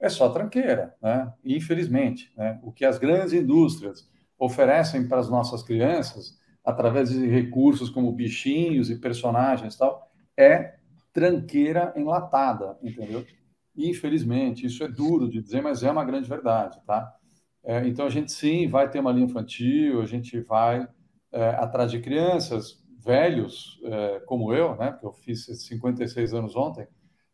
é 0.00 0.08
só 0.08 0.28
tranqueira, 0.30 0.96
né? 1.00 1.32
Infelizmente, 1.44 2.32
né? 2.36 2.58
O 2.60 2.72
que 2.72 2.84
as 2.84 2.98
grandes 2.98 3.32
indústrias 3.32 4.10
oferecem 4.36 5.06
para 5.06 5.20
as 5.20 5.30
nossas 5.30 5.62
crianças, 5.62 6.36
através 6.64 7.10
de 7.10 7.24
recursos 7.28 7.88
como 7.88 8.10
bichinhos 8.10 8.90
e 8.90 8.96
personagens 8.96 9.76
e 9.76 9.78
tal, 9.78 10.10
é 10.36 10.74
tranqueira 11.12 11.94
enlatada, 11.96 12.76
entendeu? 12.82 13.24
Infelizmente, 13.76 14.66
isso 14.66 14.82
é 14.82 14.88
duro 14.88 15.28
de 15.30 15.40
dizer, 15.40 15.62
mas 15.62 15.84
é 15.84 15.90
uma 15.90 16.04
grande 16.04 16.28
verdade, 16.28 16.80
tá? 16.84 17.14
É, 17.62 17.86
então 17.86 18.06
a 18.06 18.10
gente 18.10 18.32
sim 18.32 18.68
vai 18.68 18.90
ter 18.90 18.98
uma 18.98 19.12
linha 19.12 19.26
infantil, 19.26 20.02
a 20.02 20.06
gente 20.06 20.40
vai 20.40 20.88
é, 21.30 21.50
atrás 21.50 21.92
de 21.92 22.00
crianças, 22.00 22.82
velhos, 22.98 23.80
é, 23.84 24.20
como 24.20 24.52
eu, 24.52 24.76
né? 24.76 24.90
Porque 24.90 25.06
eu 25.06 25.12
fiz 25.12 25.46
56 25.46 26.34
anos 26.34 26.56
ontem. 26.56 26.86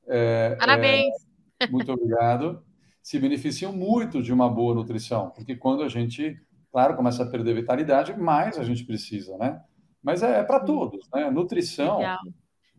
É, 0.07 0.57
Parabéns! 0.57 1.15
É, 1.61 1.67
muito 1.69 1.91
obrigado. 1.93 2.63
Se 3.03 3.19
beneficiam 3.19 3.73
muito 3.73 4.23
de 4.23 4.33
uma 4.33 4.49
boa 4.49 4.75
nutrição, 4.75 5.31
porque 5.31 5.57
quando 5.57 5.83
a 5.83 5.89
gente 5.89 6.41
Claro, 6.75 6.97
começa 6.97 7.23
a 7.23 7.27
perder 7.31 7.55
vitalidade, 7.55 8.19
mais 8.19 8.59
a 8.59 8.65
gente 8.65 8.85
precisa, 8.85 9.39
né? 9.39 9.63
Mas 10.03 10.25
é, 10.25 10.41
é 10.41 10.43
para 10.43 10.59
todos, 10.59 11.09
né? 11.15 11.31
Nutrição, 11.31 11.99
Legal. 11.99 12.19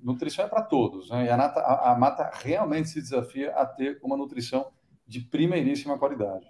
nutrição 0.04 0.44
é 0.44 0.50
para 0.50 0.64
todos, 0.64 1.10
né? 1.10 1.28
E 1.28 1.30
a, 1.30 1.38
nata, 1.38 1.62
a, 1.62 1.94
a 1.94 1.98
mata 1.98 2.30
realmente 2.44 2.90
se 2.90 3.00
desafia 3.00 3.56
a 3.56 3.66
ter 3.66 3.98
uma 4.04 4.18
nutrição 4.18 4.70
de 5.08 5.22
primeiríssima 5.22 5.98
qualidade. 5.98 6.46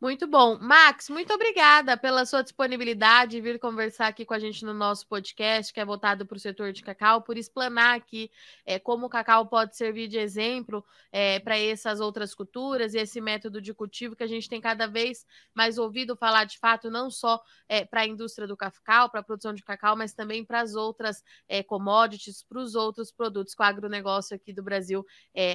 Muito 0.00 0.26
bom. 0.26 0.58
Max, 0.58 1.10
muito 1.10 1.30
obrigada 1.34 1.94
pela 1.94 2.24
sua 2.24 2.40
disponibilidade 2.40 3.32
de 3.32 3.40
vir 3.42 3.58
conversar 3.58 4.06
aqui 4.06 4.24
com 4.24 4.32
a 4.32 4.38
gente 4.38 4.64
no 4.64 4.72
nosso 4.72 5.06
podcast, 5.06 5.74
que 5.74 5.78
é 5.78 5.84
voltado 5.84 6.24
para 6.24 6.38
o 6.38 6.40
setor 6.40 6.72
de 6.72 6.82
cacau, 6.82 7.20
por 7.20 7.36
explanar 7.36 7.98
aqui 7.98 8.30
é, 8.64 8.78
como 8.78 9.04
o 9.04 9.10
cacau 9.10 9.46
pode 9.46 9.76
servir 9.76 10.08
de 10.08 10.16
exemplo 10.16 10.82
é, 11.12 11.38
para 11.40 11.58
essas 11.58 12.00
outras 12.00 12.34
culturas 12.34 12.94
e 12.94 12.98
esse 12.98 13.20
método 13.20 13.60
de 13.60 13.74
cultivo 13.74 14.16
que 14.16 14.22
a 14.22 14.26
gente 14.26 14.48
tem 14.48 14.58
cada 14.58 14.86
vez 14.86 15.26
mais 15.54 15.76
ouvido 15.76 16.16
falar 16.16 16.44
de 16.44 16.58
fato, 16.58 16.90
não 16.90 17.10
só 17.10 17.38
é, 17.68 17.84
para 17.84 18.00
a 18.00 18.06
indústria 18.06 18.48
do 18.48 18.56
cacau, 18.56 19.10
para 19.10 19.20
a 19.20 19.22
produção 19.22 19.52
de 19.52 19.62
cacau, 19.62 19.94
mas 19.96 20.14
também 20.14 20.46
para 20.46 20.62
as 20.62 20.74
outras 20.74 21.22
commodities, 21.66 22.42
para 22.42 22.58
os 22.58 22.74
outros 22.74 23.12
produtos 23.12 23.54
que 23.54 23.60
o 23.60 23.66
agronegócio 23.66 24.34
aqui 24.34 24.50
do 24.50 24.62
Brasil 24.62 25.04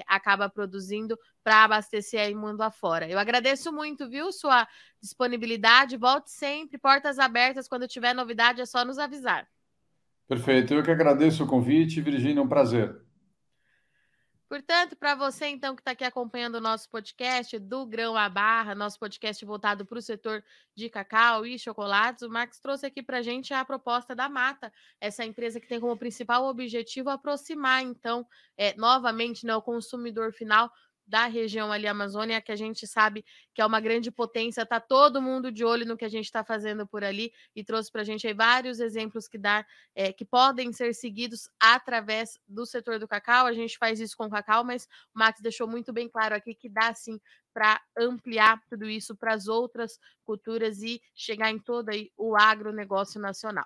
acaba 0.08 0.48
produzindo 0.48 1.18
para 1.46 1.64
abastecer 1.64 2.20
aí 2.20 2.34
mundo 2.34 2.64
afora. 2.64 3.08
Eu 3.08 3.20
agradeço 3.20 3.72
muito, 3.72 4.10
viu, 4.10 4.32
sua 4.32 4.68
disponibilidade. 5.00 5.96
Volte 5.96 6.32
sempre, 6.32 6.80
portas 6.80 7.20
abertas. 7.20 7.68
Quando 7.68 7.88
tiver 7.88 8.16
novidade, 8.16 8.62
é 8.62 8.66
só 8.66 8.84
nos 8.84 8.98
avisar. 8.98 9.48
Perfeito. 10.28 10.74
Eu 10.74 10.82
que 10.82 10.90
agradeço 10.90 11.44
o 11.44 11.48
convite, 11.48 12.02
Virginia, 12.02 12.42
um 12.42 12.50
prazer. 12.50 13.00
Portanto, 14.50 14.96
para 14.96 15.14
você 15.14 15.48
então 15.48 15.76
que 15.76 15.82
está 15.82 15.92
aqui 15.92 16.04
acompanhando 16.04 16.56
o 16.56 16.62
nosso 16.62 16.90
podcast 16.90 17.60
do 17.60 17.86
Grão 17.86 18.16
à 18.16 18.28
Barra, 18.28 18.74
nosso 18.74 18.98
podcast 18.98 19.44
voltado 19.46 19.86
para 19.86 20.00
o 20.00 20.02
setor 20.02 20.44
de 20.76 20.90
cacau 20.90 21.46
e 21.46 21.60
chocolates, 21.60 22.24
o 22.24 22.30
Max 22.30 22.60
trouxe 22.60 22.86
aqui 22.86 23.04
para 23.04 23.18
a 23.18 23.22
gente 23.22 23.54
a 23.54 23.66
proposta 23.66 24.16
da 24.16 24.30
Mata, 24.30 24.72
essa 25.00 25.26
empresa 25.26 25.60
que 25.60 25.68
tem 25.68 25.80
como 25.80 25.98
principal 25.98 26.46
objetivo 26.46 27.10
aproximar 27.10 27.84
então 27.84 28.26
é, 28.56 28.76
novamente 28.78 29.46
né, 29.46 29.56
o 29.56 29.62
consumidor 29.62 30.32
final 30.32 30.72
da 31.08 31.28
região 31.28 31.72
ali 31.72 31.88
Amazônia, 31.88 32.42
que 32.42 32.52
a 32.52 32.56
gente 32.56 32.88
sabe 32.88 33.24
que 33.54 33.62
é 33.62 33.66
uma 33.66 33.80
grande 33.80 34.12
potência, 34.12 34.66
tá 34.66 34.80
todo 34.80 35.22
mundo 35.22 35.52
de 35.52 35.64
olho 35.64 35.86
no 35.86 35.98
que 35.98 36.06
a 36.06 36.10
gente 36.10 36.26
está 36.26 36.44
fazendo 36.44 36.88
por 36.88 37.04
ali 37.04 37.32
e 37.56 37.64
trouxe 37.64 37.92
para 37.92 38.02
a 38.02 38.04
gente 38.06 38.28
aí 38.28 38.34
vários 38.34 38.80
exemplos 38.80 39.28
que 39.28 39.38
dá, 39.38 39.66
é, 39.94 40.12
que 40.12 40.26
podem 40.26 40.74
ser 40.74 40.94
seguidos 40.94 41.50
através 41.60 42.40
do 42.48 42.66
setor 42.66 43.00
do 43.00 43.08
cacau. 43.08 43.46
A 43.46 43.54
gente 43.54 43.78
faz 43.78 44.00
isso 44.00 44.18
com 44.18 44.26
o 44.26 44.30
cacau, 44.30 44.64
mas 44.64 44.86
o 45.14 45.20
Max 45.20 45.40
deixou 45.42 45.68
muito 45.68 45.94
bem 45.94 46.10
claro 46.10 46.36
aqui 46.36 46.56
que 46.56 46.70
dá 46.70 46.94
sim 46.94 47.20
para 47.54 47.82
ampliar 47.98 48.62
tudo 48.68 48.86
isso 48.90 49.16
para 49.16 49.34
as 49.34 49.48
outras 49.48 49.98
culturas 50.26 50.82
e 50.82 51.02
chegar 51.16 51.52
em 51.52 51.60
todo 51.60 51.90
aí 51.90 52.12
o 52.18 52.36
agronegócio 52.36 53.20
nacional. 53.22 53.66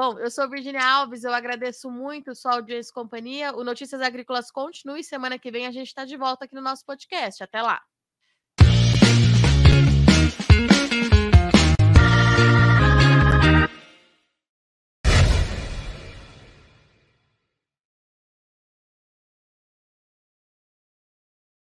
Bom, 0.00 0.16
eu 0.20 0.30
sou 0.30 0.48
Virginia 0.48 0.80
Alves, 0.80 1.24
eu 1.24 1.34
agradeço 1.34 1.90
muito 1.90 2.32
sua 2.32 2.52
audiência 2.52 2.92
e 2.92 2.94
companhia. 2.94 3.52
O 3.56 3.64
Notícias 3.64 4.00
Agrícolas 4.00 4.48
continue. 4.48 5.02
Semana 5.02 5.40
que 5.40 5.50
vem 5.50 5.66
a 5.66 5.72
gente 5.72 5.88
está 5.88 6.04
de 6.04 6.16
volta 6.16 6.44
aqui 6.44 6.54
no 6.54 6.60
nosso 6.60 6.86
podcast. 6.86 7.42
Até 7.42 7.60
lá. 7.60 7.82